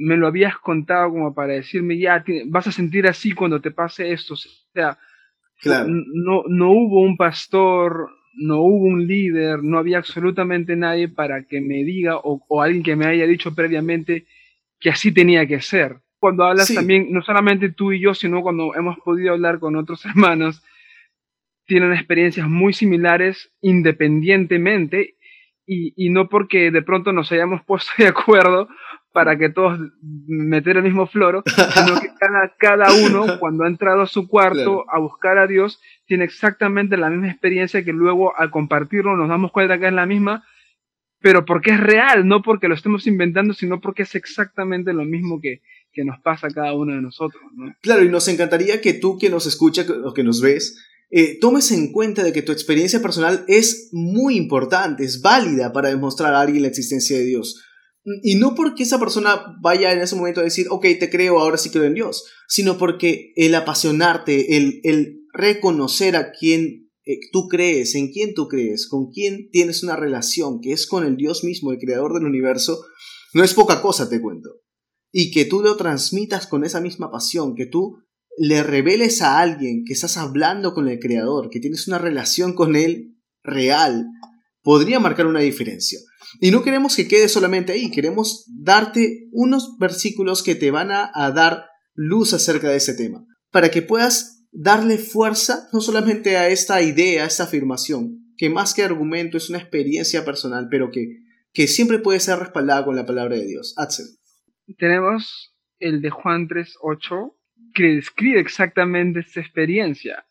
me 0.00 0.16
lo 0.16 0.26
habías 0.26 0.56
contado 0.58 1.10
como 1.10 1.34
para 1.34 1.52
decirme, 1.52 1.98
ya, 1.98 2.24
vas 2.46 2.66
a 2.66 2.72
sentir 2.72 3.06
así 3.06 3.32
cuando 3.32 3.60
te 3.60 3.70
pase 3.70 4.12
esto. 4.12 4.34
O 4.34 4.36
sea, 4.36 4.98
no, 5.64 6.42
no 6.48 6.70
hubo 6.72 7.02
un 7.02 7.16
pastor, 7.18 8.08
no 8.32 8.60
hubo 8.62 8.84
un 8.84 9.06
líder, 9.06 9.62
no 9.62 9.78
había 9.78 9.98
absolutamente 9.98 10.76
nadie 10.76 11.08
para 11.08 11.44
que 11.44 11.60
me 11.60 11.84
diga 11.84 12.16
o, 12.16 12.62
alguien 12.62 12.82
que 12.82 12.96
me 12.96 13.06
haya 13.06 13.26
dicho 13.26 13.54
previamente 13.54 14.26
que 14.78 14.90
así 14.90 15.12
tenía 15.12 15.46
que 15.46 15.60
ser. 15.60 15.98
Cuando 16.18 16.44
hablas 16.44 16.72
también, 16.72 17.10
no 17.10 17.22
solamente 17.22 17.70
tú 17.70 17.92
y 17.92 18.00
yo, 18.00 18.14
sino 18.14 18.42
cuando 18.42 18.74
hemos 18.74 18.98
podido 18.98 19.32
hablar 19.32 19.58
con 19.58 19.76
otros 19.76 20.04
hermanos, 20.06 20.62
tienen 21.66 21.92
experiencias 21.92 22.48
muy 22.48 22.72
similares 22.72 23.52
independientemente 23.60 25.16
y, 25.66 25.92
y, 25.96 26.10
no 26.10 26.28
porque 26.28 26.70
de 26.70 26.82
pronto 26.82 27.12
nos 27.12 27.30
hayamos 27.30 27.62
puesto 27.66 27.92
de 27.98 28.08
acuerdo 28.08 28.68
para 29.12 29.36
que 29.36 29.50
todos 29.50 29.78
meter 30.26 30.76
el 30.76 30.84
mismo 30.84 31.06
floro, 31.06 31.42
sino 31.46 32.00
que 32.00 32.08
cada, 32.18 32.54
cada 32.58 32.92
uno 32.94 33.38
cuando 33.38 33.64
ha 33.64 33.68
entrado 33.68 34.02
a 34.02 34.06
su 34.06 34.28
cuarto 34.28 34.84
a 34.88 34.98
buscar 34.98 35.38
a 35.38 35.46
Dios 35.46 35.80
tiene 36.06 36.24
exactamente 36.24 36.96
la 36.96 37.10
misma 37.10 37.30
experiencia 37.30 37.84
que 37.84 37.92
luego 37.92 38.36
al 38.36 38.50
compartirlo 38.50 39.16
nos 39.16 39.28
damos 39.28 39.52
cuenta 39.52 39.78
que 39.78 39.88
es 39.88 39.92
la 39.92 40.06
misma, 40.06 40.44
pero 41.20 41.44
porque 41.44 41.70
es 41.70 41.80
real, 41.80 42.26
no 42.26 42.42
porque 42.42 42.68
lo 42.68 42.74
estemos 42.74 43.06
inventando, 43.06 43.52
sino 43.52 43.80
porque 43.80 44.02
es 44.02 44.14
exactamente 44.14 44.92
lo 44.92 45.04
mismo 45.04 45.40
que, 45.40 45.60
que 45.92 46.04
nos 46.04 46.20
pasa 46.20 46.46
a 46.46 46.50
cada 46.50 46.72
uno 46.74 46.94
de 46.94 47.02
nosotros. 47.02 47.42
Claro, 47.82 48.04
y 48.04 48.08
nos 48.08 48.28
encantaría 48.28 48.80
que 48.80 48.94
tú 48.94 49.18
que 49.18 49.30
nos 49.30 49.46
escuchas 49.46 49.90
o 49.90 50.14
que 50.14 50.22
nos 50.22 50.40
ves, 50.40 50.86
eh, 51.10 51.38
tomes 51.40 51.72
en 51.72 51.90
cuenta 51.90 52.22
de 52.22 52.32
que 52.32 52.42
tu 52.42 52.52
experiencia 52.52 53.02
personal 53.02 53.44
es 53.48 53.88
muy 53.90 54.36
importante, 54.36 55.04
es 55.04 55.20
válida 55.20 55.72
para 55.72 55.88
demostrar 55.88 56.34
a 56.34 56.40
alguien 56.40 56.62
la 56.62 56.68
existencia 56.68 57.18
de 57.18 57.24
Dios. 57.24 57.60
Y 58.22 58.36
no 58.36 58.54
porque 58.54 58.84
esa 58.84 58.98
persona 58.98 59.56
vaya 59.62 59.92
en 59.92 60.00
ese 60.00 60.16
momento 60.16 60.40
a 60.40 60.44
decir, 60.44 60.66
ok, 60.70 60.86
te 60.98 61.10
creo, 61.10 61.38
ahora 61.38 61.58
sí 61.58 61.70
creo 61.70 61.84
en 61.84 61.94
Dios, 61.94 62.24
sino 62.48 62.78
porque 62.78 63.32
el 63.36 63.54
apasionarte, 63.54 64.56
el, 64.56 64.80
el 64.84 65.20
reconocer 65.34 66.16
a 66.16 66.32
quién 66.32 66.90
eh, 67.04 67.18
tú 67.32 67.48
crees, 67.48 67.94
en 67.94 68.12
quién 68.12 68.34
tú 68.34 68.48
crees, 68.48 68.88
con 68.88 69.10
quién 69.10 69.50
tienes 69.50 69.82
una 69.82 69.96
relación, 69.96 70.60
que 70.60 70.72
es 70.72 70.86
con 70.86 71.04
el 71.04 71.16
Dios 71.16 71.44
mismo, 71.44 71.72
el 71.72 71.78
creador 71.78 72.14
del 72.14 72.24
universo, 72.24 72.84
no 73.34 73.42
es 73.42 73.54
poca 73.54 73.82
cosa, 73.82 74.08
te 74.08 74.20
cuento. 74.20 74.50
Y 75.12 75.30
que 75.30 75.44
tú 75.44 75.60
lo 75.60 75.76
transmitas 75.76 76.46
con 76.46 76.64
esa 76.64 76.80
misma 76.80 77.10
pasión, 77.10 77.54
que 77.54 77.66
tú 77.66 77.98
le 78.38 78.62
reveles 78.62 79.22
a 79.22 79.40
alguien 79.40 79.84
que 79.84 79.92
estás 79.92 80.16
hablando 80.16 80.72
con 80.72 80.88
el 80.88 80.98
creador, 80.98 81.50
que 81.50 81.60
tienes 81.60 81.88
una 81.88 81.98
relación 81.98 82.54
con 82.54 82.76
él 82.76 83.16
real, 83.42 84.06
podría 84.62 85.00
marcar 85.00 85.26
una 85.26 85.40
diferencia. 85.40 85.98
Y 86.38 86.50
no 86.50 86.62
queremos 86.62 86.94
que 86.94 87.08
quede 87.08 87.28
solamente 87.28 87.72
ahí, 87.72 87.90
queremos 87.90 88.44
darte 88.62 89.28
unos 89.32 89.76
versículos 89.78 90.42
que 90.42 90.54
te 90.54 90.70
van 90.70 90.90
a, 90.90 91.10
dar 91.32 91.66
luz 91.94 92.32
acerca 92.32 92.68
de 92.68 92.76
ese 92.76 92.94
tema, 92.94 93.24
para 93.50 93.70
que 93.70 93.82
puedas 93.82 94.46
darle 94.52 94.98
fuerza 94.98 95.68
no 95.72 95.80
solamente 95.80 96.36
a 96.36 96.48
esta 96.48 96.82
idea, 96.82 97.24
a 97.24 97.26
esta 97.26 97.44
afirmación, 97.44 98.34
que 98.36 98.50
más 98.50 98.74
que 98.74 98.82
argumento 98.82 99.36
es 99.36 99.50
una 99.50 99.58
experiencia 99.58 100.24
personal, 100.24 100.68
pero 100.70 100.90
que, 100.90 101.06
que 101.52 101.66
siempre 101.66 101.98
puede 101.98 102.20
ser 102.20 102.38
respaldada 102.38 102.84
con 102.84 102.96
la 102.96 103.06
palabra 103.06 103.36
de 103.36 103.46
Dios. 103.46 103.74
Axel. 103.76 104.06
Tenemos 104.78 105.54
el 105.78 106.00
de 106.00 106.10
Juan 106.10 106.48
3.8, 106.48 107.34
que 107.74 107.82
describe 107.84 108.40
exactamente 108.40 109.20
esta 109.20 109.40
experiencia. 109.40 110.26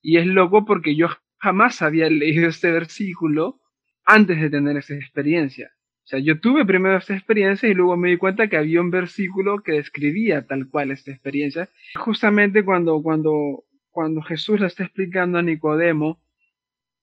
Y 0.00 0.18
es 0.18 0.26
loco 0.26 0.64
porque 0.64 0.96
yo 0.96 1.08
jamás 1.38 1.82
había 1.82 2.08
leído 2.08 2.48
este 2.48 2.70
versículo 2.70 3.61
antes 4.04 4.40
de 4.40 4.50
tener 4.50 4.76
esa 4.76 4.94
experiencia. 4.94 5.72
O 6.04 6.06
sea, 6.06 6.18
yo 6.18 6.40
tuve 6.40 6.66
primero 6.66 6.98
esa 6.98 7.14
experiencia 7.14 7.68
y 7.68 7.74
luego 7.74 7.96
me 7.96 8.10
di 8.10 8.16
cuenta 8.16 8.48
que 8.48 8.56
había 8.56 8.80
un 8.80 8.90
versículo 8.90 9.62
que 9.62 9.72
describía 9.72 10.46
tal 10.46 10.68
cual 10.68 10.90
esta 10.90 11.12
experiencia. 11.12 11.68
Justamente 11.94 12.64
cuando, 12.64 13.00
cuando, 13.02 13.64
cuando 13.90 14.20
Jesús 14.22 14.60
le 14.60 14.66
está 14.66 14.84
explicando 14.84 15.38
a 15.38 15.42
Nicodemo, 15.42 16.20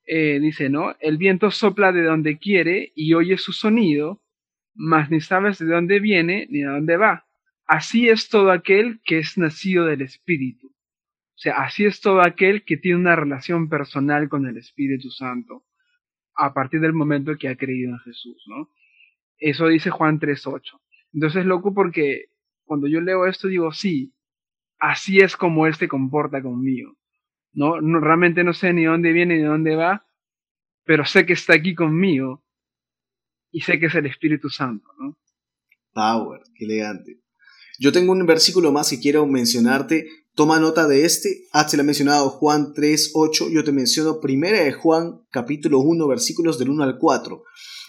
eh, 0.05 0.39
dice, 0.41 0.69
¿no? 0.69 0.95
El 0.99 1.17
viento 1.17 1.49
sopla 1.51 1.91
de 1.91 2.03
donde 2.03 2.39
quiere 2.39 2.91
y 2.95 3.13
oye 3.13 3.38
su 3.38 3.53
sonido, 3.53 4.21
mas 4.73 5.09
ni 5.09 5.21
sabes 5.21 5.59
de 5.59 5.67
dónde 5.67 5.99
viene 5.99 6.47
ni 6.49 6.63
a 6.63 6.71
dónde 6.71 6.97
va. 6.97 7.25
así 7.65 8.09
es 8.09 8.29
todo 8.29 8.51
aquel 8.51 8.99
que 9.05 9.19
es 9.19 9.38
nacido 9.38 9.85
del 9.85 10.01
Espíritu. 10.01 10.67
O 10.67 11.41
sea, 11.41 11.62
así 11.62 11.85
es 11.85 12.01
todo 12.01 12.21
aquel 12.21 12.63
que 12.63 12.77
tiene 12.77 12.99
una 12.99 13.15
relación 13.15 13.69
personal 13.69 14.27
con 14.27 14.47
el 14.47 14.57
Espíritu 14.57 15.09
Santo 15.12 15.63
a 16.39 16.54
partir 16.54 16.80
del 16.80 16.93
momento 16.93 17.38
que 17.38 17.49
ha 17.49 17.56
creído 17.56 17.91
en 17.91 17.99
Jesús, 17.99 18.43
¿no? 18.47 18.69
Eso 19.38 19.67
dice 19.67 19.89
Juan 19.89 20.19
3.8. 20.19 20.62
Entonces 21.13 21.41
es 21.41 21.45
loco 21.45 21.73
porque 21.73 22.25
cuando 22.63 22.88
yo 22.88 23.02
leo 23.02 23.25
esto 23.25 23.47
digo, 23.47 23.71
sí, 23.71 24.13
así 24.80 25.19
es 25.19 25.36
como 25.36 25.67
Él 25.67 25.75
se 25.75 25.88
comporta 25.88 26.41
conmigo. 26.41 26.95
¿no? 27.54 27.82
no 27.82 27.99
realmente 27.99 28.43
no 28.43 28.54
sé 28.54 28.73
ni 28.73 28.86
dónde 28.86 29.12
viene 29.12 29.38
ni 29.38 29.43
dónde 29.43 29.75
va, 29.75 30.06
pero 30.86 31.06
sé 31.06 31.25
que 31.25 31.34
está 31.34 31.54
aquí 31.54 31.75
conmigo 31.75 32.43
y 33.52 33.62
sé 33.62 33.80
que 33.80 33.88
es 33.88 33.95
el 33.95 34.06
Espíritu 34.06 34.49
Santo, 34.49 34.88
¿no? 34.99 35.17
Power, 35.93 36.41
qué 36.56 36.65
elegante. 36.65 37.19
Yo 37.80 37.91
tengo 37.91 38.12
un 38.12 38.25
versículo 38.25 38.71
más 38.71 38.89
que 38.89 38.99
quiero 38.99 39.25
mencionarte. 39.25 40.08
Toma 40.39 40.58
nota 40.58 40.88
de 40.88 41.04
este. 41.04 41.49
Ah, 41.52 41.67
se 41.67 41.75
le 41.75 41.82
ha 41.82 41.84
mencionado 41.84 42.30
Juan 42.30 42.71
3, 42.73 43.12
8. 43.13 43.49
Yo 43.49 43.65
te 43.65 43.73
menciono 43.73 44.21
primera 44.21 44.63
de 44.63 44.71
Juan, 44.71 45.19
capítulo 45.32 45.82
1, 45.82 46.08
versículos 46.08 46.58
del 46.58 46.69
1 46.69 46.82
al 46.82 46.97
4. 46.97 47.43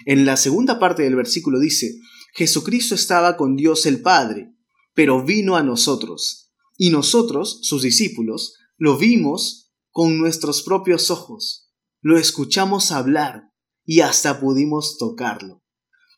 En 0.06 0.26
la 0.26 0.36
segunda 0.36 0.80
parte 0.80 1.04
del 1.04 1.14
versículo 1.14 1.60
dice, 1.60 1.94
Jesucristo 2.34 2.96
estaba 2.96 3.36
con 3.36 3.54
Dios 3.54 3.86
el 3.86 4.02
Padre, 4.02 4.52
pero 4.94 5.24
vino 5.24 5.54
a 5.54 5.62
nosotros. 5.62 6.50
Y 6.76 6.90
nosotros, 6.90 7.60
sus 7.62 7.82
discípulos, 7.82 8.54
lo 8.76 8.98
vimos 8.98 9.70
con 9.92 10.18
nuestros 10.18 10.64
propios 10.64 11.12
ojos. 11.12 11.70
Lo 12.00 12.18
escuchamos 12.18 12.90
hablar 12.90 13.44
y 13.84 14.00
hasta 14.00 14.40
pudimos 14.40 14.98
tocarlo. 14.98 15.62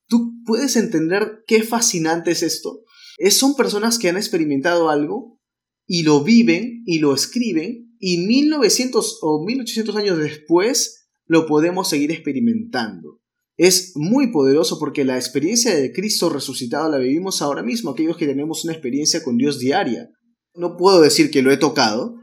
¿Tú 0.06 0.32
puedes 0.46 0.76
entender 0.76 1.44
qué 1.46 1.62
fascinante 1.62 2.30
es 2.30 2.42
esto? 2.42 2.84
Es, 3.18 3.36
son 3.36 3.54
personas 3.54 3.98
que 3.98 4.08
han 4.08 4.16
experimentado 4.16 4.88
algo 4.88 5.41
y 5.94 6.04
lo 6.04 6.24
viven 6.24 6.84
y 6.86 7.00
lo 7.00 7.12
escriben 7.12 7.94
y 7.98 8.16
1900 8.26 9.18
o 9.20 9.44
1800 9.44 9.94
años 9.94 10.16
después 10.16 11.10
lo 11.26 11.46
podemos 11.46 11.90
seguir 11.90 12.10
experimentando. 12.10 13.20
Es 13.58 13.92
muy 13.94 14.32
poderoso 14.32 14.78
porque 14.78 15.04
la 15.04 15.16
experiencia 15.16 15.76
de 15.76 15.92
Cristo 15.92 16.30
resucitado 16.30 16.90
la 16.90 16.96
vivimos 16.96 17.42
ahora 17.42 17.62
mismo, 17.62 17.90
aquellos 17.90 18.16
que 18.16 18.26
tenemos 18.26 18.64
una 18.64 18.72
experiencia 18.72 19.22
con 19.22 19.36
Dios 19.36 19.58
diaria. 19.58 20.08
No 20.54 20.78
puedo 20.78 21.02
decir 21.02 21.30
que 21.30 21.42
lo 21.42 21.52
he 21.52 21.58
tocado, 21.58 22.14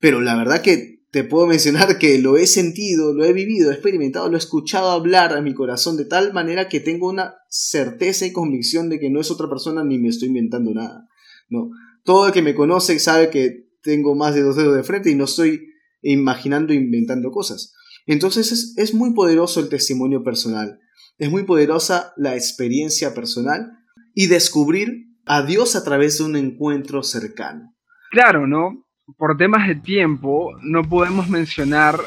pero 0.00 0.20
la 0.20 0.34
verdad 0.34 0.60
que 0.60 1.04
te 1.12 1.22
puedo 1.22 1.46
mencionar 1.46 1.98
que 1.98 2.18
lo 2.18 2.36
he 2.36 2.48
sentido, 2.48 3.14
lo 3.14 3.24
he 3.24 3.32
vivido, 3.32 3.70
he 3.70 3.74
experimentado, 3.74 4.28
lo 4.28 4.34
he 4.34 4.38
escuchado 4.38 4.90
hablar 4.90 5.32
a 5.32 5.42
mi 5.42 5.54
corazón 5.54 5.96
de 5.96 6.06
tal 6.06 6.32
manera 6.32 6.68
que 6.68 6.80
tengo 6.80 7.08
una 7.08 7.36
certeza 7.48 8.26
y 8.26 8.32
convicción 8.32 8.88
de 8.88 8.98
que 8.98 9.10
no 9.10 9.20
es 9.20 9.30
otra 9.30 9.48
persona 9.48 9.84
ni 9.84 10.00
me 10.00 10.08
estoy 10.08 10.26
inventando 10.26 10.74
nada. 10.74 11.06
No, 11.48 11.70
todo 12.04 12.26
el 12.26 12.32
que 12.32 12.42
me 12.42 12.54
conoce 12.54 12.98
sabe 12.98 13.30
que 13.30 13.68
tengo 13.82 14.14
más 14.14 14.34
de 14.34 14.42
dos 14.42 14.56
dedos 14.56 14.76
de 14.76 14.82
frente 14.82 15.10
y 15.10 15.14
no 15.14 15.24
estoy 15.24 15.68
imaginando, 16.02 16.72
inventando 16.72 17.30
cosas. 17.30 17.74
Entonces 18.06 18.74
es, 18.76 18.94
muy 18.94 19.14
poderoso 19.14 19.60
el 19.60 19.68
testimonio 19.68 20.24
personal, 20.24 20.80
es 21.18 21.30
muy 21.30 21.44
poderosa 21.44 22.12
la 22.16 22.34
experiencia 22.34 23.14
personal 23.14 23.70
y 24.14 24.26
descubrir 24.26 25.06
a 25.24 25.42
Dios 25.42 25.76
a 25.76 25.84
través 25.84 26.18
de 26.18 26.24
un 26.24 26.36
encuentro 26.36 27.02
cercano. 27.02 27.74
Claro, 28.10 28.46
¿no? 28.46 28.84
por 29.18 29.36
temas 29.36 29.68
de 29.68 29.74
tiempo 29.74 30.52
no 30.62 30.82
podemos 30.88 31.28
mencionar 31.28 31.98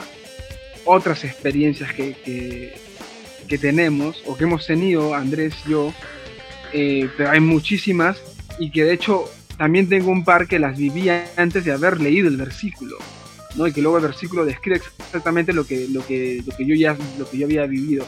otras 0.86 1.23
experiencias 1.23 1.93
que, 1.93 2.73
que, 3.47 3.58
tenemos 3.58 4.21
o 4.25 4.36
que 4.36 4.43
hemos 4.43 4.65
tenido 4.65 5.13
Andrés 5.13 5.55
yo, 5.67 5.93
eh, 6.73 7.10
pero 7.17 7.29
hay 7.31 7.39
muchísimas 7.39 8.21
y 8.60 8.71
que 8.71 8.84
de 8.84 8.93
hecho 8.93 9.25
también 9.58 9.88
tengo 9.88 10.12
un 10.12 10.24
par 10.24 10.48
que 10.48 10.60
las 10.60 10.78
vivía 10.78 11.26
antes 11.38 11.65
de 11.65 11.72
haber 11.72 12.00
leído 12.02 12.28
el 12.28 12.38
versículo, 12.38 12.98
¿no? 13.56 13.68
Y 13.68 13.74
que 13.74 13.82
luego 13.82 13.98
el 13.98 14.04
versículo 14.04 14.46
describe 14.46 14.82
exactamente 15.00 15.54
lo 15.54 15.65
que, 15.65 15.88
lo 15.89 16.06
que, 16.06 16.41
lo 16.46 16.56
que 16.56 16.65
yo 16.65 16.76
ya 16.76 16.98
lo 17.18 17.30
que 17.30 17.38
yo 17.38 17.46
había 17.46 17.65
vivido. 17.65 18.06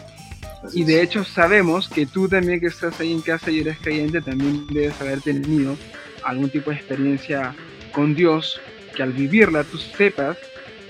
y 0.73 0.83
de 0.83 1.01
hecho 1.01 1.23
sabemos 1.23 1.87
que 1.87 2.05
tú 2.05 2.27
también 2.27 2.59
que 2.59 2.67
estás 2.67 2.99
ahí 2.99 3.11
en 3.11 3.21
casa 3.21 3.51
y 3.51 3.59
eres 3.59 3.77
creyente 3.77 4.21
también 4.21 4.65
debes 4.67 4.99
haber 4.99 5.21
tenido 5.21 5.77
algún 6.23 6.49
tipo 6.49 6.71
de 6.71 6.77
experiencia 6.77 7.55
con 7.91 8.15
Dios 8.15 8.59
que 8.95 9.03
al 9.03 9.13
vivirla 9.13 9.63
tú 9.63 9.77
sepas 9.77 10.37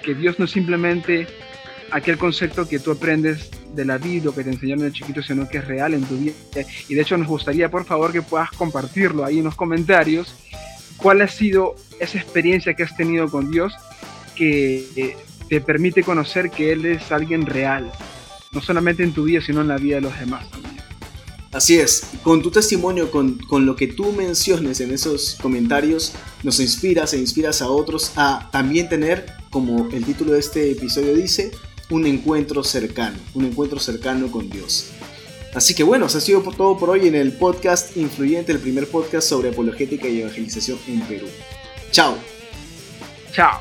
que 0.04 0.16
Dios 0.16 0.40
no 0.40 0.48
simplemente 0.48 1.28
aquel 1.92 2.18
concepto 2.18 2.68
que 2.68 2.80
tú 2.80 2.92
aprendes 2.92 3.50
de 3.74 3.86
la 3.86 3.98
vida 3.98 4.30
o 4.30 4.36
que 4.36 4.44
te 4.44 4.52
enseñaron 4.52 4.84
de 4.84 4.92
chiquito, 4.92 5.22
sino 5.22 5.48
que 5.48 5.60
es 5.60 5.68
real 5.68 5.94
en 5.94 6.04
tu 6.04 6.18
vida. 6.18 6.34
Y 6.88 6.96
de 6.96 7.02
hecho 7.02 7.18
nos 7.18 7.28
gustaría, 7.28 7.70
por 7.70 7.86
favor, 7.86 8.12
que 8.12 8.22
puedas 8.22 8.52
compartirlo 8.52 9.26
ahí 9.26 9.40
en 9.40 9.46
los 9.46 9.56
comentarios. 9.56 10.36
¿Cuál 10.98 11.22
ha 11.22 11.28
sido 11.28 11.76
esa 12.00 12.18
experiencia 12.18 12.74
que 12.74 12.84
has 12.84 12.96
tenido 12.96 13.30
con 13.30 13.52
Dios 13.52 13.74
que 14.36 15.16
te 15.48 15.62
permite 15.62 16.04
conocer 16.04 16.50
que 16.50 16.72
Él 16.72 16.86
es 16.86 17.12
alguien 17.12 17.46
real? 17.46 17.92
No 18.52 18.62
solamente 18.62 19.04
en 19.04 19.14
tu 19.14 19.24
vida, 19.24 19.42
sino 19.42 19.62
en 19.62 19.68
la 19.68 19.78
vida 19.78 19.96
de 19.96 20.02
los 20.02 20.20
demás 20.20 20.50
también. 20.50 20.78
Así 21.58 21.80
es, 21.80 22.10
con 22.24 22.42
tu 22.44 22.52
testimonio, 22.52 23.10
con, 23.10 23.40
lo 23.66 23.76
que 23.76 23.88
tú 23.88 24.12
menciones 24.12 24.82
en 24.82 24.92
esos 24.92 25.38
comentarios, 25.42 26.14
nos 26.44 26.60
inspiras 26.60 27.14
e 27.14 27.18
inspiras 27.18 27.62
a 27.62 27.70
otros 27.70 28.12
a 28.16 28.50
también 28.52 28.90
tener, 28.90 29.26
como 29.50 29.90
el 29.92 30.04
título 30.04 30.34
de 30.34 30.40
este 30.40 30.72
episodio 30.72 31.16
dice, 31.16 31.52
un 31.90 32.06
encuentro 32.06 32.64
cercano, 32.64 33.18
un 33.34 33.46
encuentro 33.46 33.80
cercano 33.80 34.32
con 34.32 34.50
Dios. 34.50 34.92
Así 35.54 35.74
que 35.74 35.84
bueno, 35.84 36.06
eso 36.06 36.18
ha 36.18 36.22
sido 36.22 36.42
todo 36.42 36.78
por 36.78 36.90
hoy 36.90 37.08
en 37.08 37.16
el 37.16 37.32
podcast 37.34 37.96
Influyente, 37.98 38.52
el 38.52 38.60
primer 38.60 38.88
podcast 38.88 39.28
sobre 39.28 39.50
apologética 39.50 40.08
y 40.08 40.22
evangelización 40.22 40.78
en 40.88 41.02
Perú. 41.02 41.28
Chao. 41.92 42.16
Chao. 43.34 43.60